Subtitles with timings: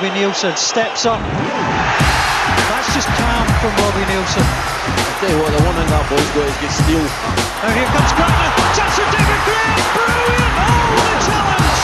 [0.00, 1.20] Robbie Neilson steps up.
[1.20, 4.40] That's just calm from Robbie Neilson.
[4.40, 7.04] I tell you what, the one thing that boy's got is get steel.
[7.04, 8.48] Now here comes Gardner.
[8.80, 9.76] Chance for David Gray.
[9.92, 10.56] Brilliant!
[10.56, 11.80] Oh, what a challenge!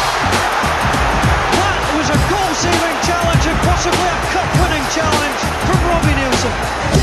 [1.61, 6.53] That was a goal-saving challenge and possibly a cup-winning challenge from Robbie Neilson.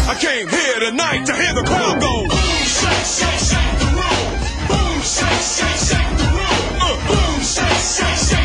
[0.09, 2.25] I came here tonight to hear the crowd go.
[2.25, 4.25] Boom, shake, shake, shake the room.
[4.65, 6.57] Boom, shake, shake, shake the room.
[6.81, 8.42] Uh, boom, shake, shake, shake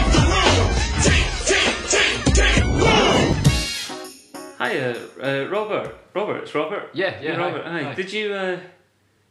[4.69, 5.95] Hi, uh, uh, Robert.
[6.13, 6.91] Robert, it's Robert.
[6.93, 7.65] Yeah, yeah, Hey, Robert.
[7.65, 7.83] Hi.
[7.85, 7.95] hi.
[7.95, 8.59] Did you uh,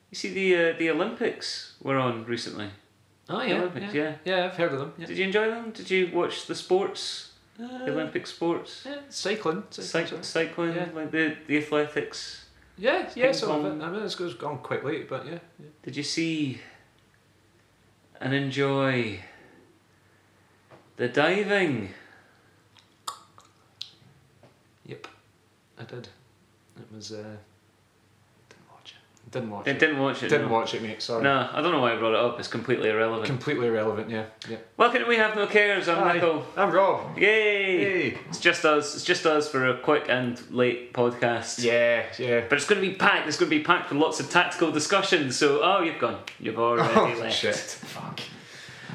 [0.09, 2.70] you see the uh, the Olympics were on recently?
[3.30, 4.45] Oh yeah, Olympics, yeah, yeah.
[4.45, 4.94] I've heard of them.
[4.98, 5.70] Yeah, Did you enjoy them?
[5.72, 10.23] Did you watch the sports, the Olympic sports, yeah cycling, cycling, Cyc- sorry.
[10.23, 10.88] cycling, Yeah.
[10.95, 12.45] like the the athletics?
[12.76, 13.31] yeah, yeah.
[13.31, 13.84] So of it.
[13.84, 15.70] I mean, it's gone quite late, but yeah, yeah.
[15.84, 16.62] Did you see
[18.20, 19.20] and enjoy
[20.95, 21.90] the diving?
[25.80, 26.08] I did.
[26.77, 27.12] It was.
[27.12, 27.36] Uh,
[28.50, 29.31] didn't watch it.
[29.31, 29.80] Didn't watch it.
[29.80, 30.30] didn't watch it.
[30.30, 30.53] Didn't no.
[30.53, 31.02] watch it, mate.
[31.02, 31.23] Sorry.
[31.23, 32.39] No, I don't know why I brought it up.
[32.39, 33.25] It's completely irrelevant.
[33.25, 34.09] Completely irrelevant.
[34.09, 34.58] Yeah, yeah.
[34.78, 35.88] Welcome to We Have No Cares.
[35.88, 36.45] I'm Nicole.
[36.55, 37.17] I'm Rob.
[37.17, 37.81] Yay!
[38.09, 38.17] Yay.
[38.30, 38.95] It's just us.
[38.95, 41.64] It's just us for a quick and late podcast.
[41.64, 42.45] Yeah, yeah.
[42.48, 43.28] But it's going to be packed.
[43.28, 45.36] It's going to be packed with lots of tactical discussions.
[45.36, 46.20] So, oh, you've gone.
[46.39, 47.36] You've already Oh left.
[47.36, 47.55] shit!
[47.55, 48.22] Fuck.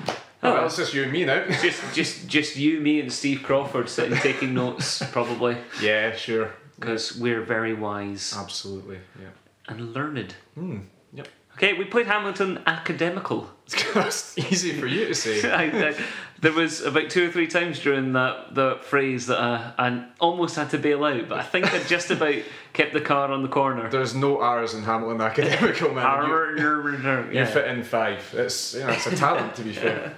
[0.08, 1.46] Oh, Oh, well, it's just you and me now.
[1.62, 6.50] Just, just, just you, me, and Steve Crawford sitting taking notes, probably, yeah, sure.
[6.82, 8.98] Because we're very wise Absolutely.
[9.20, 9.28] Yeah.
[9.68, 10.34] and learned.
[10.54, 10.80] Hmm.
[11.12, 11.28] Yep.
[11.54, 13.50] Okay, we played Hamilton academical.
[13.94, 15.50] It's easy for you to say.
[15.50, 15.94] I, I,
[16.40, 20.56] there was about two or three times during that the phrase that I, I almost
[20.56, 22.36] had to bail out, but I think I just about
[22.72, 23.88] kept the car on the corner.
[23.90, 26.56] There's no R's in Hamilton Academical, man.
[26.58, 27.44] You, you yeah.
[27.44, 28.34] fit in five.
[28.34, 30.14] It's you know, it's a talent to be fair.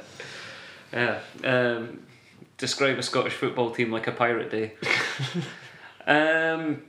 [0.92, 1.19] yeah.
[1.42, 2.01] Um,
[2.59, 4.75] describe a Scottish football team like a pirate day.
[6.07, 6.83] Um,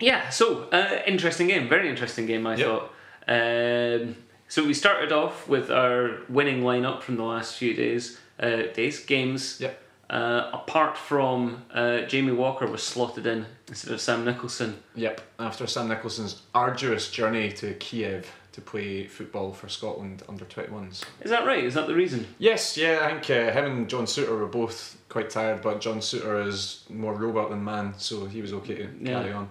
[0.00, 0.28] yeah.
[0.30, 1.68] So uh, interesting game.
[1.68, 2.46] Very interesting game.
[2.46, 2.66] I Yep.
[2.66, 2.92] thought.
[3.28, 4.16] Um,
[4.48, 9.00] so we started off with our winning lineup from the last few days, uh, days
[9.04, 9.60] games.
[9.60, 9.82] Yep.
[10.08, 14.78] Uh, apart from uh, Jamie Walker was slotted in instead of Sam Nicholson.
[14.94, 15.20] Yep.
[15.38, 21.04] After Sam Nicholson's arduous journey to Kiev to play football for Scotland under 21s.
[21.22, 21.62] Is that right?
[21.64, 22.26] Is that the reason?
[22.38, 25.98] Yes, yeah, I think uh, him and John Souttar were both quite tired, but John
[25.98, 29.20] Souttar is more robot than man, so he was okay to Yeah.
[29.22, 29.48] carry on.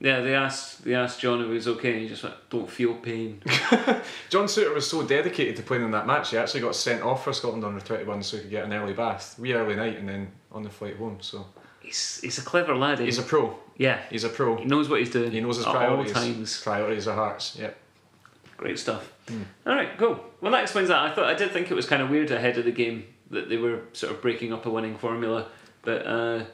[0.00, 2.68] Yeah, they asked they asked John if he was okay, and he just went, "Don't
[2.68, 3.40] feel pain."
[4.28, 7.24] John Souttar was so dedicated to playing in that match, he actually got sent off
[7.24, 10.08] for Scotland under 21 so he could get an early bath, wee early night, and
[10.08, 11.18] then on the flight home.
[11.20, 11.46] So
[11.80, 12.98] he's he's a clever lad.
[12.98, 13.56] he's a pro.
[13.78, 14.56] yeah, He's a pro.
[14.56, 15.30] he knows what he's doing.
[15.30, 16.14] He knows his priorities.
[16.14, 16.62] all times.
[16.62, 17.56] Priorities are hearts.
[17.58, 17.76] Yep.
[18.64, 19.12] Great stuff.
[19.28, 19.42] Hmm.
[19.66, 20.18] All right, cool.
[20.40, 20.98] Well, that explains that.
[20.98, 23.50] I thought I did think it was kind of weird ahead of the game that
[23.50, 25.48] they were sort of breaking up a winning formula,
[25.82, 26.44] but uh,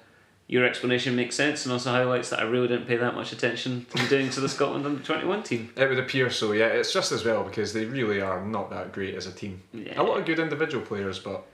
[0.48, 3.86] your explanation makes sense and also highlights that I really didn't pay that much attention
[3.94, 5.70] to doing to the Scotland under twenty one team.
[5.76, 6.66] It would appear so, yeah.
[6.66, 9.62] It's just as well because they really are not that great as a team.
[9.72, 10.00] Yeah.
[10.00, 11.46] A lot of good individual players, but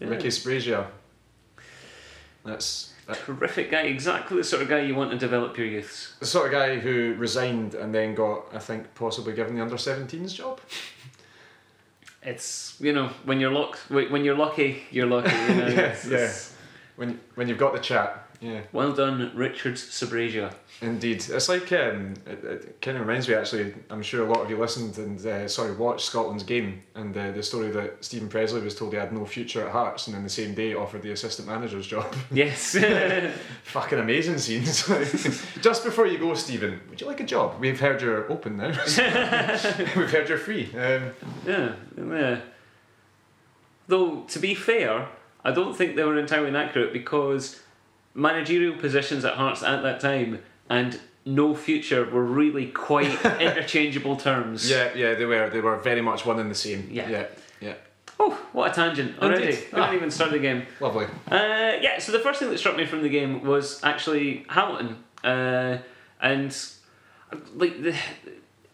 [0.00, 0.08] Yeah.
[0.08, 0.86] Ricky Sbragia,
[2.44, 6.14] that's that, Terrific guy, exactly the sort of guy you want to develop your youths.
[6.20, 9.76] the sort of guy who resigned and then got, I think, possibly given the under
[9.76, 10.60] 17s job.
[12.22, 15.34] It's you know when you're luck when you're lucky, you're lucky.
[15.34, 15.66] You know?
[15.68, 16.32] It's- yeah.
[16.96, 20.52] When when you've got the chat, yeah, Well done, Richard Sbragia.
[20.80, 21.24] indeed.
[21.28, 23.74] It's like um, it, it kind of reminds me actually.
[23.90, 27.32] I'm sure a lot of you listened and uh, sorry watched Scotland's game and uh,
[27.32, 30.22] the story that Stephen Pressley was told he had no future at Hearts and then
[30.24, 32.14] the same day offered the assistant manager's job.
[32.32, 32.76] Yes.
[33.64, 34.86] Fucking amazing scenes.
[35.60, 37.60] Just before you go, Stephen, would you like a job?
[37.60, 38.68] We've heard you're open now.
[38.68, 40.66] We've heard you're free.
[40.74, 41.10] Um,
[41.46, 41.74] yeah.
[41.98, 42.40] Yeah.
[43.86, 45.08] Though to be fair,
[45.44, 47.60] I don't think they were entirely inaccurate because
[48.14, 54.68] managerial positions at Hearts at that time and no future were really quite interchangeable terms.
[54.70, 55.50] yeah, yeah, they were.
[55.50, 56.88] They were very much one and the same.
[56.90, 57.08] Yeah.
[57.08, 57.26] yeah,
[57.60, 57.74] yeah.
[58.18, 59.44] Oh, what a tangent already.
[59.44, 59.58] Indeed.
[59.72, 59.94] We haven't Ah.
[59.94, 60.66] even started the game.
[60.80, 61.06] Lovely.
[61.30, 64.96] Uh, yeah, so the first thing that struck me from the game was actually Hamilton,
[65.22, 65.78] uh,
[66.22, 66.56] and
[67.54, 67.94] like the,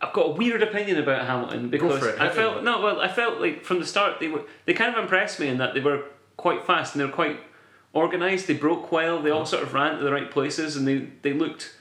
[0.00, 3.08] I've got a weird opinion about Hamilton because for it, I felt no, well, I
[3.08, 5.80] felt like from the start they were they kind of impressed me in that they
[5.80, 6.04] were
[6.36, 7.38] quite fast and they were quite
[7.96, 8.46] organised.
[8.46, 9.20] They broke well.
[9.20, 11.74] They all sort of ran to the right places and they they looked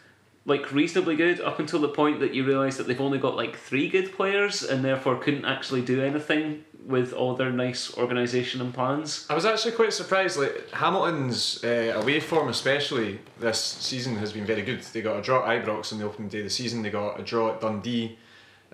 [0.45, 3.55] like reasonably good up until the point that you realise that they've only got like
[3.57, 8.71] three good players and therefore couldn't actually do anything with all their nice organisation and
[8.73, 9.25] plans.
[9.27, 10.37] I was actually quite surprised.
[10.37, 14.81] Like Hamilton's uh, away form, especially this season, has been very good.
[14.81, 16.83] They got a draw at Ibrox on the opening day of the season.
[16.83, 18.17] They got a draw at Dundee.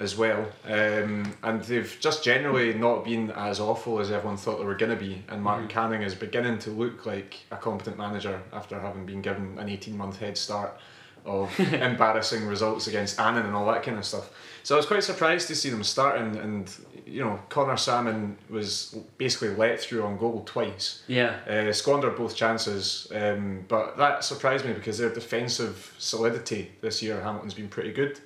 [0.01, 0.47] As well.
[0.65, 4.89] Um, and they've just generally not been as awful as everyone thought they were going
[4.89, 5.23] to be.
[5.29, 9.59] And Martin Canning is beginning to look like a competent manager after having been given
[9.59, 10.79] an 18 month head start
[11.23, 14.31] of embarrassing results against Annan and all that kind of stuff.
[14.63, 16.35] So I was quite surprised to see them starting.
[16.37, 16.73] And,
[17.05, 21.03] you know, Conor Sammon was basically let through on goal twice.
[21.07, 21.37] Yeah.
[21.47, 27.21] Uh, squandered both chances, um, but that surprised me because their defensive solidity this year,
[27.21, 28.19] Hamilton's been pretty good.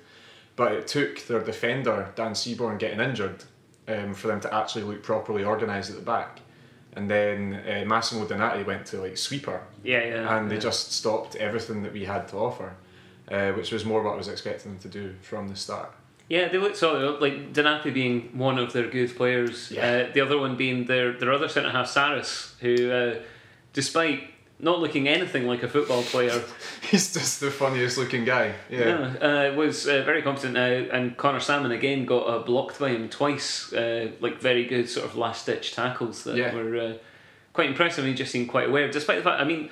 [0.56, 3.44] But it took their defender, Dan Seaborne, getting injured
[3.88, 6.40] um, for them to actually look properly organised at the back.
[6.94, 10.38] And then uh, Massimo Donati went to like sweeper, Yeah, yeah.
[10.38, 12.72] and they just stopped everything that we had to offer,
[13.30, 15.92] uh, which was more what I was expecting them to do from the start.
[16.30, 17.20] Yeah, they looked solid.
[17.20, 20.06] Like Donati being one of their good players, Yeah.
[20.08, 23.14] uh, the other one being their their other centre half, Sarris, who, uh,
[23.74, 26.42] despite not looking anything like a football player,
[26.90, 28.54] He's just the funniest looking guy.
[28.70, 29.12] Yeah.
[29.20, 30.56] yeah, uh, was uh, very competent.
[30.56, 30.60] Uh,
[30.94, 35.04] and Conor Sammon again got uh, blocked by him twice, uh, like very good sort
[35.06, 36.54] of last ditch tackles that Yeah.
[36.54, 36.92] were uh,
[37.52, 38.04] quite impressive.
[38.04, 39.40] He just seemed quite aware, despite the fact.
[39.40, 39.70] I mean.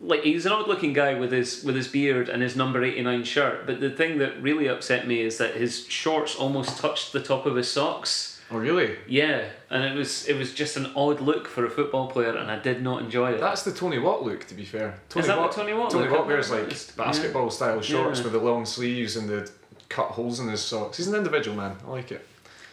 [0.00, 3.02] Like he's an odd looking guy with his with his beard and his number eighty
[3.02, 7.12] nine shirt, but the thing that really upset me is that his shorts almost touched
[7.12, 8.37] the top of his socks.
[8.50, 8.96] Oh really?
[9.06, 12.50] Yeah, and it was it was just an odd look for a football player, and
[12.50, 13.40] I did not enjoy it.
[13.40, 14.98] That's the Tony Watt look, to be fair.
[15.10, 16.08] Tony that the Watt, Tony Watt Tony?
[16.10, 18.24] Watt wears like basketball style shorts Yeah.
[18.24, 19.50] with the long sleeves and the
[19.90, 20.96] cut holes in his socks.
[20.96, 21.76] He's an individual man.
[21.86, 22.26] I like it.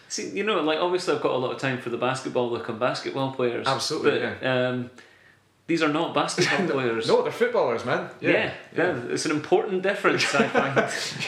[0.07, 2.69] See, you know, like obviously I've got a lot of time for the basketball look
[2.69, 3.67] on basketball players.
[3.67, 4.89] Absolutely, but, Um,
[5.67, 7.07] these are not basketball players.
[7.07, 8.09] No, they're footballers, man.
[8.21, 10.33] Yeah, yeah, it's an important difference.
[10.35, 10.75] I find.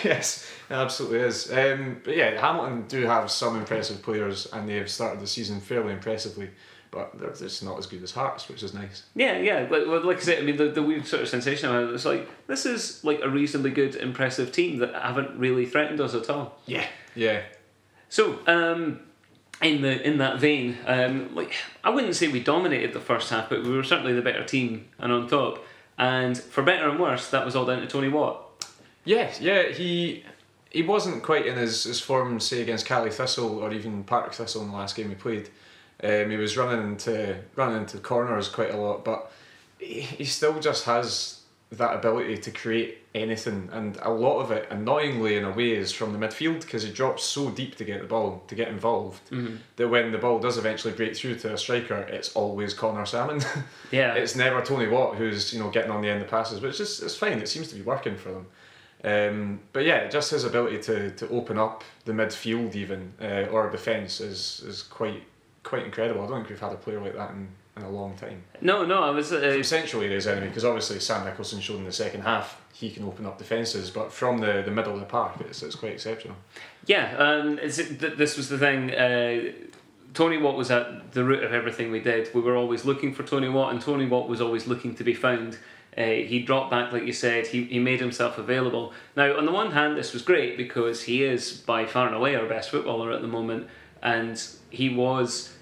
[0.03, 1.51] yes, it absolutely is.
[1.51, 5.59] Um, but yeah, Hamilton do have some impressive players, and they have started the season
[5.59, 6.49] fairly impressively.
[6.89, 9.03] But they're just not as good as Hearts, which is nice.
[9.13, 9.67] Yeah, yeah.
[9.69, 11.91] Like, well, like I said, I mean, the, the weird sort of sensation about it
[11.91, 16.13] was like this is like a reasonably good, impressive team that haven't really threatened us
[16.13, 16.57] at all.
[16.65, 17.41] Yeah, yeah.
[18.09, 19.01] So, um,
[19.61, 23.49] in the in that vein, um, like I wouldn't say we dominated the first half,
[23.49, 25.63] but we were certainly the better team and on top.
[25.97, 28.43] And for better and worse, that was all down to Tony Watt.
[29.03, 30.23] Yes, yeah, he
[30.69, 34.61] he wasn't quite in his, his form, say against Cali Thistle or even Partick Thistle
[34.61, 35.49] in the last game we played.
[36.03, 39.31] Um, he was running into running into corners quite a lot, but
[39.79, 41.36] he, he still just has
[41.71, 45.91] that ability to create anything, and a lot of it, annoyingly in a way, is
[45.91, 49.19] from the midfield because he drops so deep to get the ball to get involved
[49.75, 53.41] that when the ball does eventually break through to a striker, it's always Conor Sammon.
[53.91, 54.13] Yeah.
[54.15, 56.77] it's never Tony Watt who's you know getting on the end of passes, but it's
[56.77, 57.39] just it's fine.
[57.39, 58.47] It seems to be working for them.
[59.03, 63.69] Um, but yeah, just his ability to, to open up the midfield even uh, or
[63.69, 65.23] defence is is quite
[65.63, 66.23] quite incredible.
[66.23, 68.43] I don't think we've had a player like that in, in a long time.
[68.61, 69.31] No, no, I was.
[69.31, 73.03] Uh, central areas anyway, because obviously Sam Nicholson showed in the second half he can
[73.03, 76.35] open up defences, but from the, the middle of the park it's, it's quite exceptional.
[76.85, 78.91] yeah, um, it's, th- this was the thing.
[78.93, 79.51] Uh,
[80.13, 82.33] Tony Watt was at the root of everything we did.
[82.33, 85.13] We were always looking for Tony Watt, and Tony Watt was always looking to be
[85.13, 85.57] found.
[85.97, 87.47] Uh, he dropped back, like you said.
[87.47, 88.93] He, he made himself available.
[89.15, 92.35] Now, on the one hand, this was great because he is by far and away
[92.35, 93.67] our best footballer at the moment,
[94.01, 95.56] and he was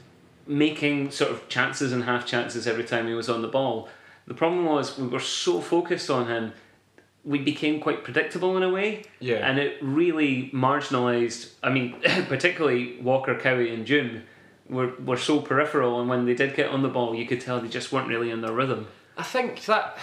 [0.47, 3.89] making sort of chances and half chances every time he was on the ball.
[4.27, 6.53] The problem was we were so focused on him,
[7.23, 9.03] we became quite predictable in a way.
[9.19, 9.47] Yeah.
[9.47, 11.51] And it really marginalised.
[11.63, 14.23] I mean, particularly Walker, Cowie, and June
[14.69, 17.59] were were so peripheral, and when they did get on the ball, you could tell
[17.59, 18.87] they just weren't really in their rhythm.
[19.17, 19.97] I think that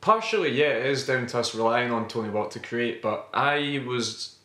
[0.00, 3.82] partially, yeah, it is down to us relying on Tony Watt to create, but I
[3.86, 4.37] was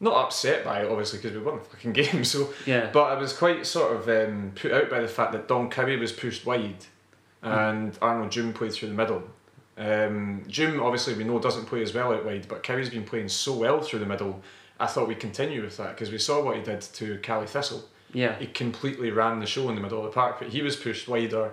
[0.00, 2.24] not upset by it, obviously, because we won the fucking game.
[2.24, 2.90] So, Yeah.
[2.92, 5.96] But I was quite sort of um, put out by the fact that Don Cowie
[5.96, 6.84] was pushed wide,
[7.42, 9.22] and Arnaud Djoum played through the middle.
[9.76, 13.28] Um, Djoum, obviously, we know doesn't play as well out wide, but Cowie's been playing
[13.28, 14.42] so well through the middle.
[14.80, 17.88] I thought we'd continue with that because we saw what he did to Cali Thistle
[18.12, 18.36] Yeah.
[18.38, 21.08] he completely ran the show in the middle of the park, but he was pushed
[21.08, 21.52] wider.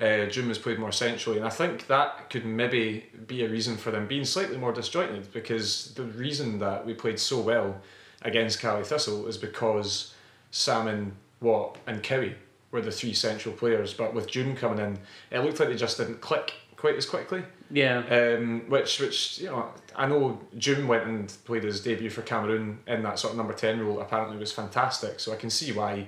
[0.00, 3.76] Uh, Djoum was played more centrally, and I think that could maybe be a reason
[3.76, 7.80] for them being slightly more disjointed because the reason that we played so well
[8.22, 10.14] against Cali Thistle is because
[10.52, 12.36] Sammon, Watt, and Cowie
[12.70, 14.98] were the three central players, but with Djoum coming in,
[15.30, 17.42] it looked like they just didn't click quite as quickly.
[17.70, 17.98] Yeah.
[17.98, 22.78] Um, which, which you know, I know Djoum went and played his debut for Cameroon
[22.86, 24.00] in that sort of number ten role.
[24.00, 25.20] Apparently, was fantastic.
[25.20, 26.06] So I can see why,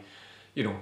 [0.55, 0.77] you know,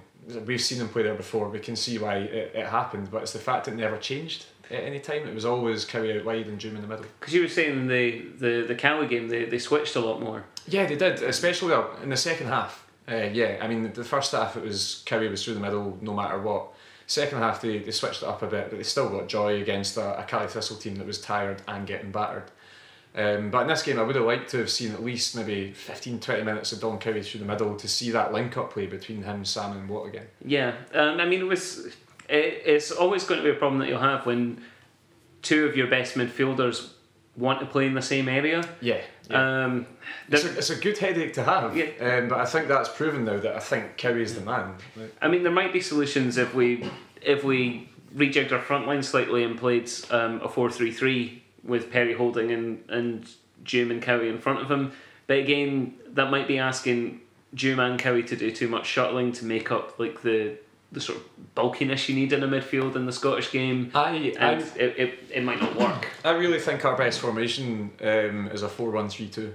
[0.47, 1.49] we've seen him play there before.
[1.49, 4.83] We can see why it, it happened, but it's the fact it never changed at
[4.83, 5.27] any time.
[5.27, 7.07] It was always Cowie out wide and Djoum in the middle.
[7.19, 10.45] Because you were saying the the the Cali game, they, they switched a lot more.
[10.67, 12.87] Yeah, they did, especially well, in the second half.
[13.11, 16.15] Uh, yeah, I mean, the first half it was Cowie was through the middle no
[16.15, 16.73] matter what.
[17.07, 19.97] Second half they, they switched it up a bit, but they still got joy against
[19.97, 22.51] a, a Cali Thistle team that was tired and getting battered.
[23.15, 25.73] Um, but in this game, I would have liked to have seen at least maybe
[25.73, 29.23] 15, 20 minutes of Don Cowie through the middle to see that link-up play between
[29.23, 30.27] him, Sam, and Watt again.
[30.45, 31.87] Yeah, um, I mean, it was.
[32.29, 34.63] It, it's always going to be a problem that you'll have when
[35.43, 36.91] two of your best midfielders
[37.37, 38.63] want to play in the same area.
[38.81, 39.01] Yeah.
[39.31, 39.87] Um,
[40.29, 41.87] it's, a, it's a good headache to have, Yeah.
[42.01, 44.75] um, but I think that's proven now that I think Cowie's the man.
[44.97, 46.89] Like, I mean, there might be solutions if we
[47.23, 51.91] if we rejigged our front line slightly and played um, a four three three with
[51.93, 53.29] Perry Holding and and
[53.65, 54.93] Djoum and Cowie in front of him.
[55.27, 57.21] But again, that might be asking
[57.55, 60.57] Jim and Cowie to do too much shuttling to make up like the
[60.91, 63.91] the sort of bulkiness you need in a midfield in the Scottish game.
[63.95, 66.09] I, And I, it, it, it might not work.
[66.25, 69.55] I really think our best formation um, is a 4 1 3 2.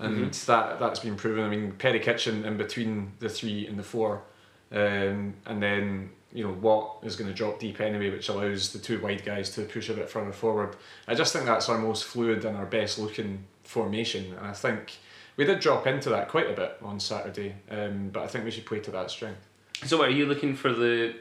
[0.00, 1.44] And that, that's been proven.
[1.44, 4.22] I mean, Perry Kitchen in between the 3 and the 4.
[4.70, 8.78] Um, and then, you know, Watt is going to drop deep anyway, which allows the
[8.78, 10.76] two wide guys to push a bit further forward.
[11.06, 14.34] I just think that's our most fluid and our best looking formation.
[14.34, 14.98] And I think
[15.36, 17.54] we did drop into that quite a bit on Saturday.
[17.70, 19.40] Um, but I think we should play to that strength.
[19.84, 21.14] So, are you looking for the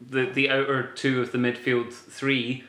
[0.00, 2.64] the the outer two of the midfield three?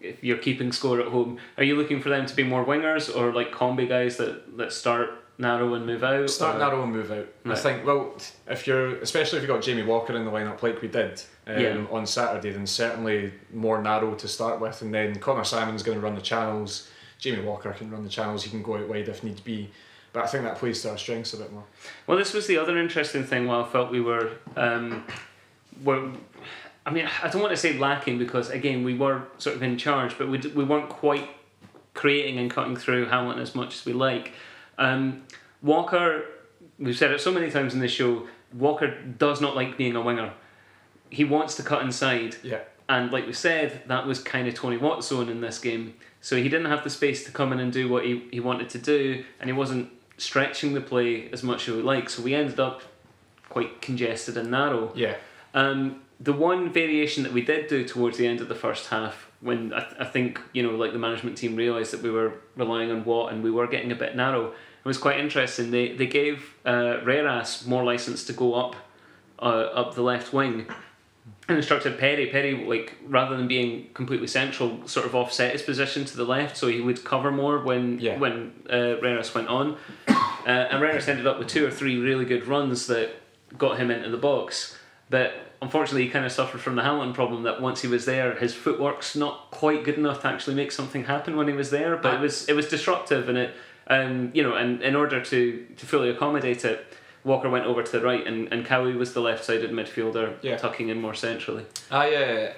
[0.00, 3.14] If you're keeping score at home, are you looking for them to be more wingers
[3.14, 6.28] or like combi guys that, that start narrow and move out?
[6.30, 7.26] Start or- narrow and move out.
[7.44, 7.84] I think.
[7.86, 8.14] Well,
[8.48, 11.22] if you're, especially if you have got Jamie Walker in the lineup like we did
[11.46, 11.84] um, Yeah.
[11.90, 16.04] on Saturday, then certainly more narrow to start with, and then Conor Sammon's going to
[16.04, 16.88] run the channels.
[17.18, 18.42] Jamie Walker can run the channels.
[18.44, 19.70] He can go out wide if need be.
[20.12, 21.64] But I think that plays to our strengths a bit more.
[22.06, 23.46] Well, this was the other interesting thing.
[23.46, 25.04] While I felt we were, um,
[25.82, 26.10] were,
[26.84, 29.78] I mean, I don't want to say lacking because again we were sort of in
[29.78, 31.30] charge, but we d- we weren't quite
[31.94, 34.32] creating and cutting through Hamilton as much as we like.
[34.82, 35.22] Um,
[35.62, 36.24] Walker,
[36.78, 38.26] we've said it so many times in this show.
[38.52, 40.32] Walker does not like being a winger.
[41.08, 42.36] He wants to cut inside.
[42.42, 42.60] Yeah.
[42.88, 45.94] And like we said, that was kind of Tony Watt's zone in this game.
[46.20, 48.68] So he didn't have the space to come in and do what he, he wanted
[48.70, 52.10] to do, and he wasn't stretching the play as much as we like.
[52.10, 52.82] So we ended up
[53.48, 54.92] quite congested and narrow.
[54.94, 55.16] Yeah.
[55.54, 59.30] Um, the one variation that we did do towards the end of the first half,
[59.40, 62.34] when I, th- I think you know, like the management team realised that we were
[62.56, 64.52] relying on Watt and we were getting a bit narrow,
[64.84, 65.70] it was quite interesting.
[65.70, 68.76] They they gave uh, Rherras more license to go up,
[69.38, 69.44] uh,
[69.80, 70.66] up the left wing,
[71.48, 72.26] and instructed Perry.
[72.26, 76.56] Perry, like rather than being completely central, sort of offset his position to the left,
[76.56, 78.18] so he would cover more when Yeah.
[78.18, 79.76] when uh, Rherras went on.
[80.08, 83.10] Uh, and Rherras ended up with two or three really good runs that
[83.56, 84.76] got him into the box.
[85.08, 88.34] But unfortunately, he kind of suffered from the Hamilton problem that once he was there,
[88.34, 91.96] his footwork's not quite good enough to actually make something happen when he was there.
[91.96, 93.54] But it was it was disruptive, and it
[93.88, 96.86] um, you know, and in order to to fully accommodate it.
[97.24, 100.56] Walker went over to the right, and, and Cowie was the left-sided midfielder, Yeah.
[100.56, 101.64] tucking in more centrally.
[101.88, 102.52] I uh,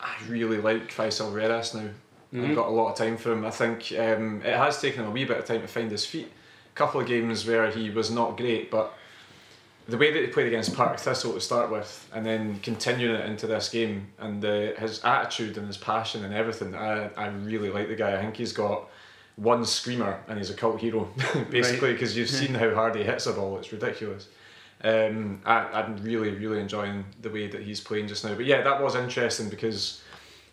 [0.00, 1.90] I really like Faycal Rherras now.
[2.36, 3.44] I've got a lot of time for him.
[3.44, 6.04] I think um, it has taken him a wee bit of time to find his
[6.04, 6.26] feet.
[6.26, 8.92] A couple of games where he was not great, but
[9.86, 13.26] the way that he played against Park Thistle to start with, and then continuing it
[13.30, 17.70] into this game, and uh, his attitude and his passion and everything, I, I really
[17.70, 18.16] like the guy.
[18.18, 18.88] I think he's got
[19.36, 21.08] one screamer and he's a cult hero,
[21.50, 23.58] basically, because you've seen how hard he hits a ball.
[23.58, 24.28] It's ridiculous.
[24.82, 28.34] Um, I, I'm really, really enjoying the way that he's playing just now.
[28.34, 30.02] But yeah, that was interesting because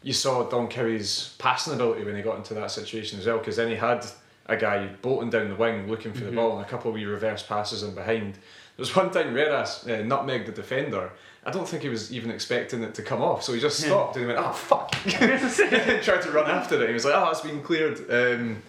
[0.04, 3.40] you saw Don Cowie's passing ability when he got into that situation as well.
[3.40, 4.06] Because then he had
[4.48, 7.06] a guy bolting down the wing looking for the ball and a couple of wee
[7.06, 8.34] reverse passes in behind.
[8.34, 8.42] There
[8.78, 11.12] was one time Rherras uh, nutmegged the defender.
[11.44, 14.16] I don't think he was even expecting it to come off, so he just stopped
[14.16, 16.88] and he went, "Oh fuck!" and tried to run after it.
[16.88, 18.62] He was like, "Oh, it's been cleared." Um,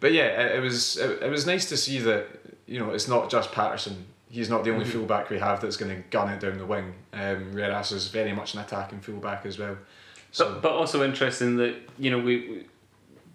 [0.00, 2.26] but yeah, it, it was it, it was nice to see that
[2.66, 4.06] you know it's not just Paterson.
[4.30, 6.92] He's not the only fullback we have that's going to gun it down the wing.
[7.14, 9.78] Um, Rherras is very much an attacking fullback as well.
[10.32, 12.66] So But, but also interesting that you know we, we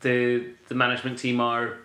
[0.01, 1.77] the the management team are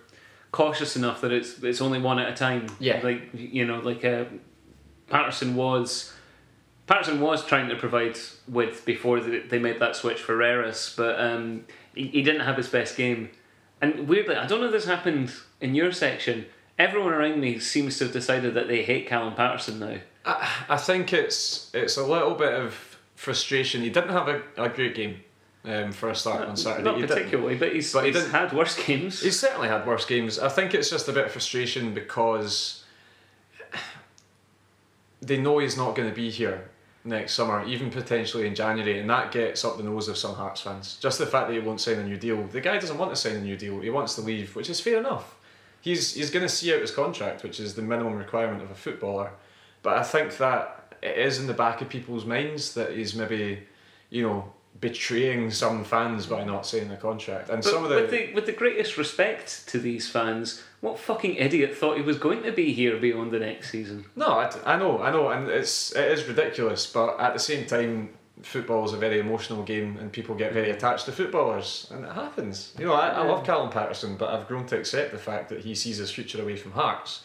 [0.50, 2.66] cautious enough that it's it's only one at a time.
[2.80, 3.00] Yeah.
[3.02, 4.24] Like you know, like uh,
[5.08, 6.12] Paterson was
[6.88, 8.18] Paterson was trying to provide
[8.48, 12.68] width before they, made that switch for Rherras, but um, he, he didn't have his
[12.68, 13.28] best game.
[13.82, 16.46] And weirdly, I don't know if this happened in your section.
[16.78, 19.98] Everyone around me seems to have decided that they hate Callum Paterson now.
[20.24, 22.74] I, I think it's it's a little bit of
[23.16, 23.82] frustration.
[23.82, 25.20] He didn't have a, a great game
[25.64, 26.84] um, for a start on Saturday.
[26.84, 29.20] Not He particularly, but he's, But he didn't- had worse games.
[29.20, 30.38] He's certainly had worse games.
[30.38, 32.84] I think it's just a bit of frustration because
[35.20, 36.70] they know he's not going to be here
[37.08, 40.60] next summer, even potentially in January, and that gets up the nose of some Hearts
[40.60, 40.98] fans.
[41.00, 42.44] Just the fact that he won't sign a new deal.
[42.44, 43.80] The guy doesn't want to sign a new deal.
[43.80, 45.34] He wants to leave, which is fair enough.
[45.80, 48.74] He's he's going to see out his contract, which is the minimum requirement of a
[48.74, 49.30] footballer.
[49.82, 53.66] But I think that it is in the back of people's minds that he's maybe,
[54.10, 57.48] you know, betraying some fans by not signing the contract.
[57.48, 60.98] And But some of the, with the with the greatest respect to these fans, what
[60.98, 64.04] fucking idiot thought he was going to be here beyond the next season?
[64.14, 66.86] No, I, I know, I know, and it's it is ridiculous.
[66.86, 68.10] But at the same time,
[68.42, 70.74] football is a very emotional game, and people get very mm.
[70.74, 72.74] attached to footballers, and it happens.
[72.78, 75.60] You know, I, I love Callum Paterson, but I've grown to accept the fact that
[75.60, 77.24] he sees his future away from Hearts,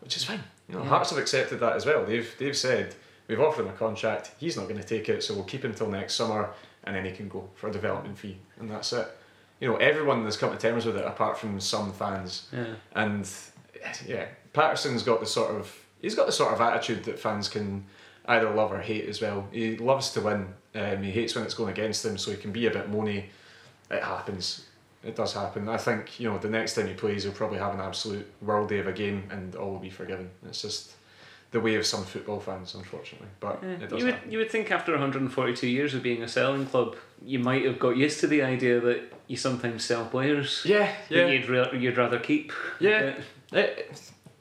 [0.00, 0.42] which is fine.
[0.68, 2.06] You know, Hearts have accepted that as well.
[2.06, 2.94] They've they've said
[3.28, 4.32] we've offered him a contract.
[4.38, 6.50] He's not going to take it, so we'll keep him till next summer,
[6.84, 9.08] and then he can go for a development fee, and that's it.
[9.64, 12.48] You know, everyone has come to terms with it, apart from some fans.
[12.52, 12.74] Yeah.
[12.94, 13.26] And
[14.06, 17.86] yeah, Paterson's got the sort of he's got the sort of attitude that fans can
[18.26, 19.48] either love or hate as well.
[19.52, 20.48] He loves to win.
[20.74, 23.24] Um, he hates when it's going against him, so he can be a bit moany.
[23.90, 24.66] It happens.
[25.02, 25.66] It does happen.
[25.66, 28.68] I think you know the next time he plays, he'll probably have an absolute world
[28.68, 30.28] day of a game, and all will be forgiven.
[30.46, 30.92] It's just
[31.54, 33.28] the way of some football fans, unfortunately.
[33.38, 34.30] But it does You would happen.
[34.32, 37.96] you would think after 142 years of being a selling club, you might have got
[37.96, 41.96] used to the idea that you sometimes sell players Yeah, that yeah, you'd ra- you'd
[41.96, 42.52] rather keep.
[42.80, 43.14] yeah.
[43.52, 44.00] It-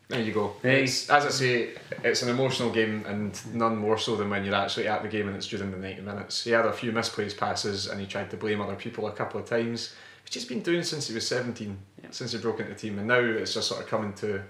[0.09, 0.53] there you go.
[0.61, 0.83] Hey.
[0.83, 1.69] It's, as I say,
[2.03, 5.27] it's an emotional game, and none more so than when you're actually at the game
[5.27, 6.43] and it's during the 90 minutes.
[6.43, 9.39] He had a few misplaced passes and he tried to blame other people a couple
[9.39, 11.77] of times, which he's been doing since he was 17,
[12.11, 14.41] since he broke into the team, and now it's just sort of coming to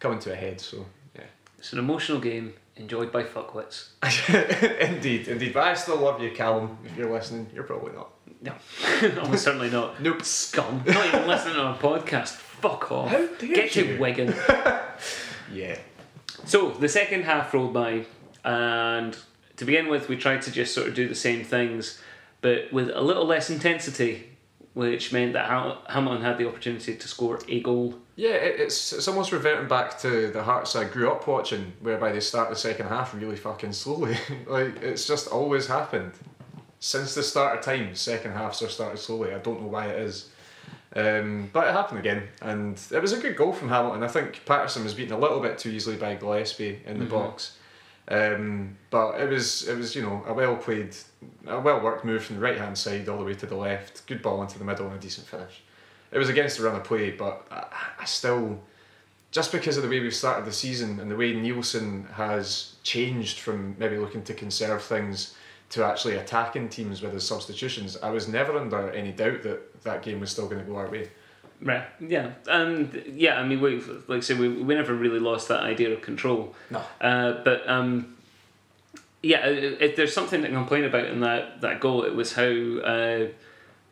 [0.00, 0.60] coming to a head.
[0.60, 0.82] So, yeah.
[1.60, 3.90] It's an emotional game enjoyed by fuckwits.
[4.80, 5.52] indeed, indeed.
[5.52, 6.78] But I still love you, Callum.
[6.84, 8.10] If you're listening, you're probably not.
[8.40, 8.54] No,
[9.22, 10.02] almost certainly not.
[10.02, 10.22] Nope.
[10.24, 10.82] Scum.
[10.86, 12.28] Not even listening on our podcast.
[12.30, 13.10] Fuck off.
[13.10, 13.84] How dare Get you.
[13.84, 14.34] to Wigan.
[15.52, 15.78] Yeah.
[16.44, 18.06] So the second half rolled by,
[18.44, 19.16] and
[19.56, 22.00] to begin with, we tried to just sort of do the same things,
[22.40, 24.29] but with a little less intensity,
[24.74, 27.94] which meant that Ham- Hamilton had the opportunity to score a goal.
[28.16, 32.12] Yeah, it, it's it's almost reverting back to the Hearts I grew up watching, whereby
[32.12, 34.16] they start the second half really fucking slowly.
[34.46, 36.12] like it's just always happened
[36.78, 37.94] since the start of time.
[37.94, 39.34] Second halves are started slowly.
[39.34, 40.30] I don't know why it is,
[40.94, 44.02] um, but it happened again, and it was a good goal from Hamilton.
[44.02, 47.56] I think Paterson was beaten a little bit too easily by Gillespie in the box.
[48.08, 50.96] Um, but it was it was you know a well played,
[51.46, 54.06] a well worked move from the right hand side all the way to the left.
[54.06, 55.62] Good ball into the middle and a decent finish.
[56.12, 57.66] It was against the run of play, but I,
[58.00, 58.60] I still,
[59.30, 63.38] just because of the way we've started the season and the way Neilson has changed
[63.38, 65.36] from maybe looking to conserve things
[65.68, 70.02] to actually attacking teams with his substitutions, I was never under any doubt that that
[70.02, 71.10] game was still going to go our way.
[71.62, 71.84] Right.
[72.00, 72.30] Yeah.
[72.48, 75.90] And yeah, I mean, we like I say, we, we never really lost that idea
[75.92, 76.54] of control.
[76.70, 76.82] No.
[77.00, 78.16] Uh, but um,
[79.22, 83.26] yeah, if there's something to complain about in that, that goal, it was how uh,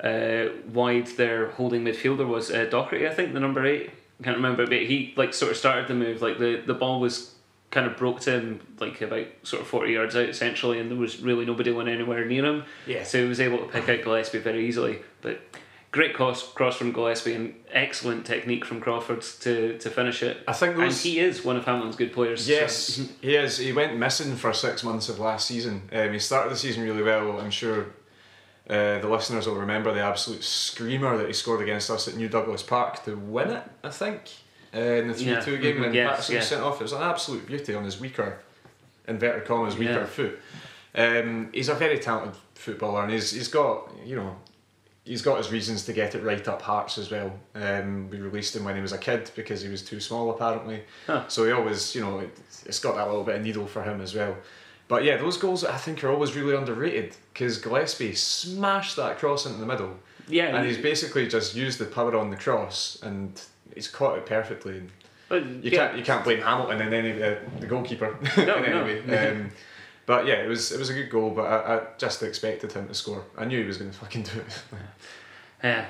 [0.03, 2.51] uh, wide their holding midfielder was.
[2.51, 3.91] Uh, Doherty, I think, the number eight.
[4.21, 6.23] I can't remember, but he like sort of started the move.
[6.23, 7.35] Like the, the ball was
[7.71, 10.97] kind of broke to him like about sort of 40 yards out essentially and there
[10.97, 13.03] was really nobody went anywhere near him Yeah.
[13.05, 15.39] so he was able to pick out Gillespie very easily but
[15.91, 20.53] great cross cross from Gillespie and excellent technique from Crawford to, to finish it I
[20.53, 23.59] think and he is one of Hamilton's good players so- Yes, he is.
[23.59, 25.89] He went missing for six months of last season.
[25.93, 27.41] Um, he started the season really well.
[27.41, 27.87] I'm sure
[28.69, 32.29] uh, the listeners will remember the absolute screamer that he scored against us at New
[32.29, 33.63] Douglas Park to win it.
[33.83, 34.25] I think
[34.75, 36.49] uh, in the three Yeah, two game mhm, when yes, Paterson was yeah.
[36.51, 36.81] sent off.
[36.81, 38.41] It was an absolute beauty on his weaker,
[39.07, 40.05] inverted commas, weaker Yeah.
[40.05, 40.39] foot.
[40.95, 44.37] Um, he's a very talented footballer, and he's he's got you know
[45.09, 47.33] he's got his reasons to get it right up Hearts as well.
[47.55, 50.83] Um, we released him when he was a kid because he was too small apparently.
[51.07, 51.25] Huh.
[51.29, 54.01] So he always, you know, it, it's got that little bit of needle for him
[54.01, 54.37] as well.
[54.87, 59.45] But yeah, those goals I think are always really underrated because Gillespie smashed that cross
[59.47, 59.97] into the middle.
[60.29, 63.41] Yeah, And he- he's basically just used the power on the cross and
[63.75, 64.83] he's caught it perfectly.
[65.29, 68.85] But, you yeah, can't you can't blame Hamilton and any uh, the goalkeeper No, no.
[68.85, 69.01] way.
[69.29, 69.51] Um,
[70.09, 72.89] but yeah, it was it was a good goal, but I, I just expected him
[72.89, 73.23] to score.
[73.37, 74.63] I knew he was going to fucking do it.
[75.63, 75.85] yeah.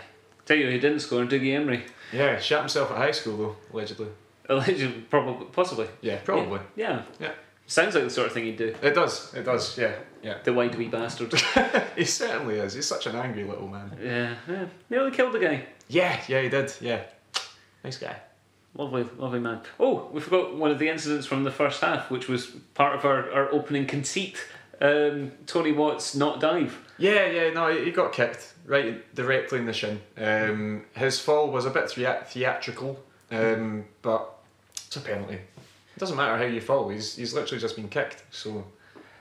[0.45, 1.83] Tell you he didn't score, Dougie Imrie.
[2.13, 4.09] yeah, shot himself at high school though, allegedly.
[4.49, 5.87] Allegedly, probably, possibly.
[6.01, 6.61] Yeah, probably.
[6.75, 7.03] Yeah.
[7.21, 7.33] Yeah.
[7.67, 8.75] Sounds like the sort of thing he'd do.
[8.83, 9.35] It does.
[9.35, 9.77] It does.
[9.77, 9.93] Yeah.
[10.23, 10.39] Yeah.
[10.43, 11.33] The wide wee bastard.
[11.97, 12.73] He certainly is.
[12.75, 13.91] He's such an angry little man.
[14.03, 14.67] yeah, yeah.
[14.89, 15.67] Nearly killed the guy.
[15.89, 16.73] Yeah, yeah, he did.
[16.81, 17.03] Yeah,
[17.85, 18.17] nice guy.
[18.77, 19.61] Lovely, lovely man.
[19.81, 23.05] Oh, we forgot one of the incidents from the first half, which was part of
[23.05, 24.37] our, our opening conceit.
[24.81, 26.79] Um, Tony Watts not dive.
[26.99, 27.51] Yeah, yeah.
[27.51, 30.01] No, he got kicked right directly in the shin.
[30.17, 33.03] Um, his fall was a bit thea- theatrical,
[33.33, 34.29] um, but
[34.87, 35.35] it's a penalty.
[35.35, 36.89] It doesn't matter how you fall.
[36.91, 38.23] He's he's literally just been kicked.
[38.31, 38.65] So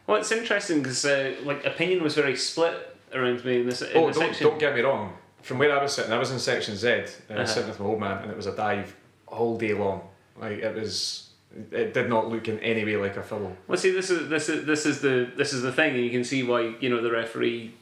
[0.05, 3.81] Well, it's interesting because uh, like opinion was very split around me in this.
[3.81, 4.47] In oh, don't section.
[4.47, 5.13] don't get me wrong.
[5.41, 6.89] From where I was sitting, I was in section Z.
[6.89, 7.45] I was Uh-huh.
[7.45, 8.95] sitting with my old man, and it was a dive
[9.27, 10.07] all day long.
[10.39, 11.23] Like it was.
[11.71, 13.55] It did not look in any way like a foul.
[13.67, 16.11] Well, see, this is this is this is the this is the thing, and you
[16.11, 17.73] can see why you know the referee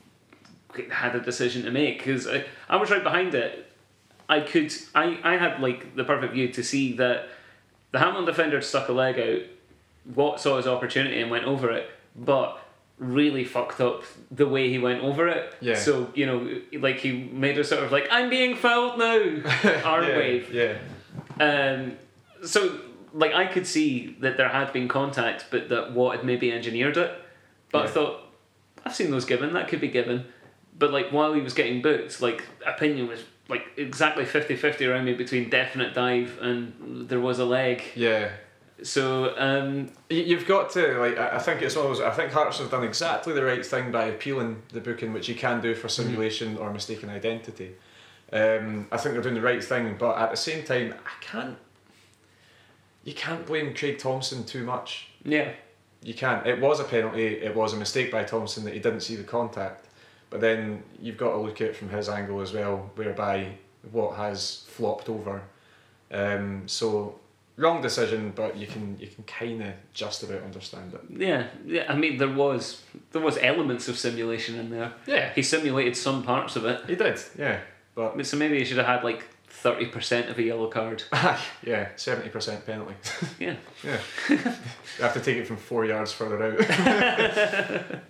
[0.90, 3.72] had a decision to make because I, I was right behind it.
[4.28, 7.30] I could I, I had like the perfect view to see that
[7.92, 9.42] the Hamilton defender stuck a leg out.
[10.16, 12.60] Watt saw his opportunity and went over it, but
[12.98, 15.54] really fucked up the way he went over it.
[15.60, 15.76] Yeah.
[15.76, 19.14] So you know, like he made a sort of like I'm being fouled now
[19.84, 20.54] arm yeah, wave.
[20.54, 20.78] Yeah.
[21.40, 21.98] Um,
[22.44, 22.80] so,
[23.14, 26.98] like, I could see that there had been contact, but that Watt had maybe engineered
[26.98, 27.12] it.
[27.72, 28.22] But I thought,
[28.86, 30.26] I've seen those given, that could be given.
[30.78, 35.06] But, like, while he was getting booked, like, opinion was, like, exactly 50 50 around
[35.06, 37.82] me between definite dive and there was a leg.
[37.96, 38.30] Yeah.
[38.84, 41.18] So, um, You- You've got to like.
[41.18, 42.02] I think it's always.
[42.02, 45.36] I think Hearts have done exactly the right thing by appealing the booking, which you
[45.36, 47.72] can do for simulation or mistaken identity.
[48.34, 51.58] Um, I think they're doing the right thing, but at the same time, I can't.
[53.04, 55.10] You can't blame Craig Thomson too much.
[55.24, 55.52] yeah.
[56.04, 56.46] You can't.
[56.46, 57.26] It was a penalty.
[57.26, 59.88] It was a mistake by Thomson that he didn't see the contact.
[60.30, 63.58] But then you've got to look at it from his angle as well, whereby
[63.92, 65.42] Watt has flopped over.
[66.12, 67.20] Um, so
[67.58, 71.02] wrong decision, but you can you can kind of just about understand it.
[71.10, 71.86] Yeah, yeah.
[71.90, 74.94] I mean, there was there was elements of simulation in there.
[75.08, 75.34] Yeah.
[75.34, 77.62] He simulated some parts of it, He did, yeah.
[77.96, 81.04] But so maybe he should have had like thirty percent of a yellow card.
[81.64, 82.96] yeah, seventy percent penalty.
[83.40, 83.56] Yeah.
[83.84, 84.38] yeah, you
[85.00, 86.60] have to take it from four yards further out.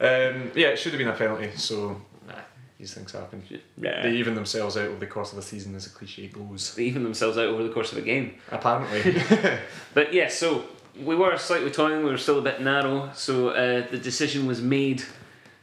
[0.02, 1.52] um, yeah, it should have been a penalty.
[1.56, 2.34] So nah,
[2.80, 3.44] these things happen.
[3.78, 4.02] Yeah.
[4.04, 6.76] They even themselves out over the course of the season, as a cliche goes.
[6.76, 8.36] They even themselves out over the course of a game.
[8.52, 9.22] Apparently,
[9.94, 10.66] But yeah, so
[11.00, 14.62] we were slightly toying, we were still a bit narrow, so uh, the decision was
[14.62, 15.04] made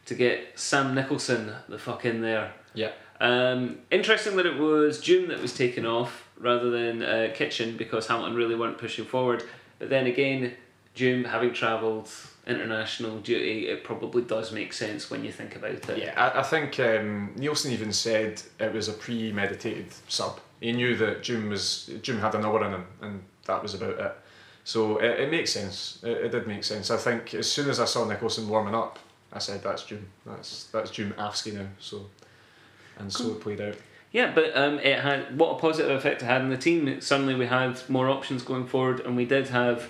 [0.07, 2.53] to get Sam Nicholson the fuck in there.
[2.75, 2.91] yeah,
[3.23, 8.09] Um, interesting that it was Djoum that was taken off rather than uh, Kitchen because
[8.09, 9.45] Hamilton really weren't pushing forward.
[9.79, 10.55] But then again,
[10.97, 12.11] Djoum having travelled
[12.49, 15.99] international duty, it probably does make sense when you think about it.
[15.99, 16.15] yeah.
[16.17, 20.41] I, I think um, Neilson even said it was a premeditated sub.
[20.61, 24.01] He knew that Djoum was Djoum had an hour in him, and that was about
[24.01, 24.17] it.
[24.65, 26.01] So it, it makes sense.
[26.03, 26.91] It, it did make sense.
[26.91, 28.99] I think as soon as I saw Nicholson warming up,
[29.33, 30.03] I said that's Djoum.
[30.27, 31.67] That's that's June Afsky now.
[31.79, 32.07] So,
[32.99, 33.77] and so it played out.
[34.13, 37.01] Yeah, but um, it had what a positive effect it had on the team.
[37.01, 39.89] Suddenly we had more options going forward, and we did have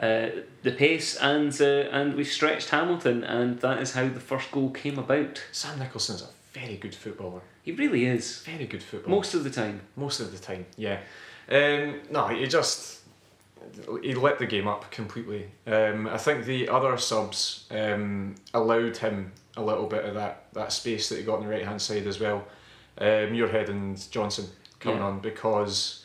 [0.00, 0.28] uh,
[0.62, 4.70] the pace, and uh, and we stretched Hamilton, and that is how the first goal
[4.70, 5.42] came about.
[5.52, 7.42] Sam Nicholson's a very good footballer.
[7.62, 9.14] He really is Very good footballer.
[9.14, 9.82] most of the time.
[9.96, 11.00] Most of the time, yeah.
[11.48, 13.00] Um, no, he just
[14.02, 15.48] he lit the game up completely.
[15.66, 20.72] Um, I think the other subs um, allowed him a little bit of that, that
[20.72, 22.44] space that he got on the right hand side as well.
[22.98, 24.46] Um, Muirhead and Johnsen
[24.78, 25.04] coming Yeah.
[25.06, 26.04] on because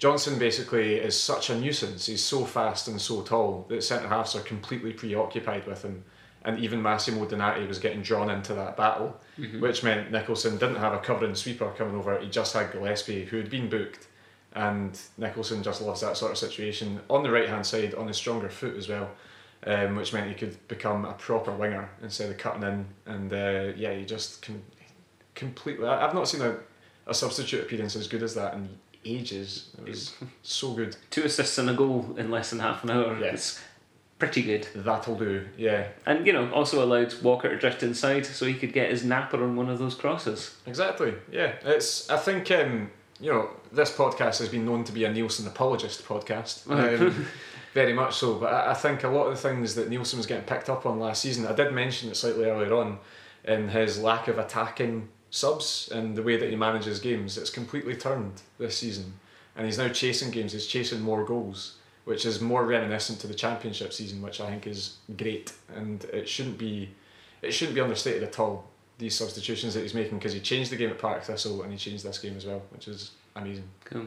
[0.00, 2.06] Johnsen basically is such a nuisance.
[2.06, 6.04] He's so fast and so tall that centre halves are completely preoccupied with him.
[6.46, 9.18] And even Massimo Donati was getting drawn into that battle,
[9.60, 12.18] which meant Nicholson didn't have a covering sweeper coming over.
[12.18, 14.08] He just had Gillespie, who had been booked.
[14.52, 18.18] And Nicholson just loves that sort of situation on the right hand side, on his
[18.18, 19.10] stronger foot as well,
[19.66, 22.86] um, which meant he could become a proper winger instead of cutting in.
[23.06, 24.62] And uh, yeah, he just can
[25.34, 25.86] completely.
[25.86, 26.56] I- I've not seen a,
[27.06, 28.68] a substitute appearance as good as that in
[29.04, 29.70] ages.
[29.78, 30.96] It was so good.
[31.10, 33.18] Two assists and a goal in less than half an hour.
[33.18, 33.26] Yeah.
[33.26, 33.60] It's
[34.18, 34.68] pretty good.
[34.74, 35.46] That'll do.
[35.56, 39.04] Yeah, And you know, also allowed Walker to drift inside so he could get his
[39.04, 40.56] napper on one of those crosses.
[40.66, 41.14] exactly.
[41.30, 42.08] Yeah, it's.
[42.08, 46.04] I think um, you know this podcast has been known to be a Neilson apologist
[46.04, 46.64] podcast.
[47.04, 47.26] Um,
[47.74, 50.26] very much so, but I, I think a lot of the things that Neilson was
[50.26, 52.98] getting picked up on last season, I did mention it slightly earlier on,
[53.44, 57.36] in his lack of attacking subs and the way that he manages games.
[57.36, 59.14] It's completely turned this season,
[59.56, 60.52] and he's now chasing games.
[60.52, 64.66] He's chasing more goals, which is more reminiscent to the championship season, which I think
[64.66, 66.90] is great, and it shouldn't be,
[67.42, 68.70] it shouldn't be understated at all.
[68.96, 71.76] These substitutions that he's making because he changed the game at Park Thistle and he
[71.76, 73.68] changed this game as well, which is amazing.
[73.84, 74.06] Cool.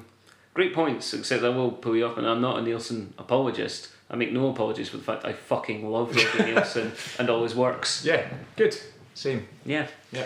[0.57, 3.89] Great points, except I will pull you up, and I'm not a Neilson apologist.
[4.09, 7.53] I make no apologies for the fact I fucking love Robbie Neilson and all his
[7.53, 8.03] works.
[8.03, 8.75] Yeah, good.
[9.13, 9.47] Same.
[9.67, 9.85] Yeah.
[10.11, 10.25] Yeah.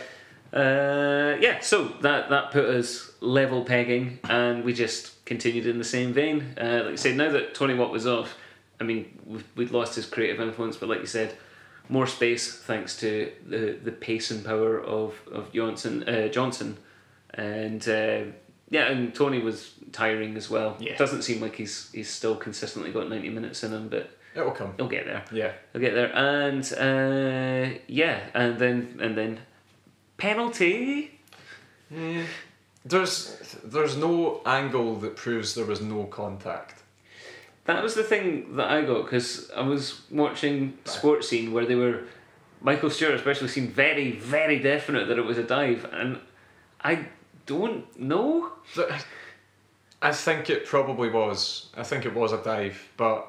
[0.54, 5.84] Uh, yeah, so that that put us level pegging, and we just continued in the
[5.84, 6.56] same vein.
[6.58, 8.38] Uh, like I said, now that Tony Watt was off,
[8.80, 11.36] I mean, we'd, we'd lost his creative influence, but like you said,
[11.90, 16.78] more space thanks to the the pace and power of of Johnsen uh, Johnsen,
[17.34, 18.32] and uh,
[18.72, 20.76] yeah, and Tony was tiring as well.
[20.80, 20.98] Yeah.
[20.98, 24.52] Doesn't seem like he's he's still consistently got ninety minutes in him, but It will
[24.52, 24.74] come.
[24.78, 25.24] he'll get there.
[25.32, 25.52] Yeah.
[25.74, 29.40] He'll get there, and uh, yeah, and then and then
[30.18, 31.20] penalty.
[32.84, 36.82] There's there's no angle that proves there was no contact.
[37.66, 42.04] That was the thing that I got because I was watching Sportscene where they were
[42.62, 46.20] Michael Stewart especially seemed very, very definite that it was a dive, and
[46.82, 47.08] I
[47.46, 48.52] don't know.
[50.02, 51.70] I think it probably was.
[51.76, 53.28] I think it was a dive, but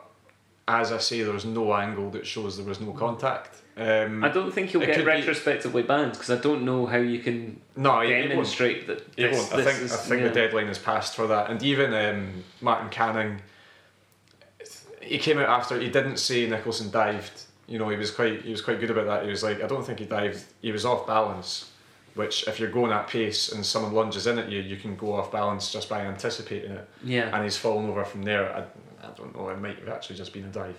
[0.68, 3.58] as I say, there was no angle that shows there was no contact.
[3.76, 6.98] Um, I don't think he'll get could be- retrospectively banned because I don't know how
[6.98, 8.28] you can no, he- he won't.
[8.30, 9.16] demonstrate that.
[9.16, 9.54] This, won't.
[9.54, 10.28] I think is, I think yeah.
[10.28, 11.50] the deadline is passed for that.
[11.50, 13.40] And even um, Martin Canning,
[15.00, 17.44] he came out after he didn't say Nicholson dived.
[17.66, 19.24] You know, he was quite he was quite good about that.
[19.24, 20.44] He was like, I don't think he dived.
[20.60, 21.70] He was off balance.
[22.14, 25.14] Which, if you're going at pace and someone lunges in at you, you can go
[25.14, 26.88] off balance just by anticipating it.
[27.02, 27.34] Yeah.
[27.34, 28.54] And he's fallen over from there.
[28.54, 29.48] I, I don't know.
[29.48, 30.76] It might have actually just been a dive,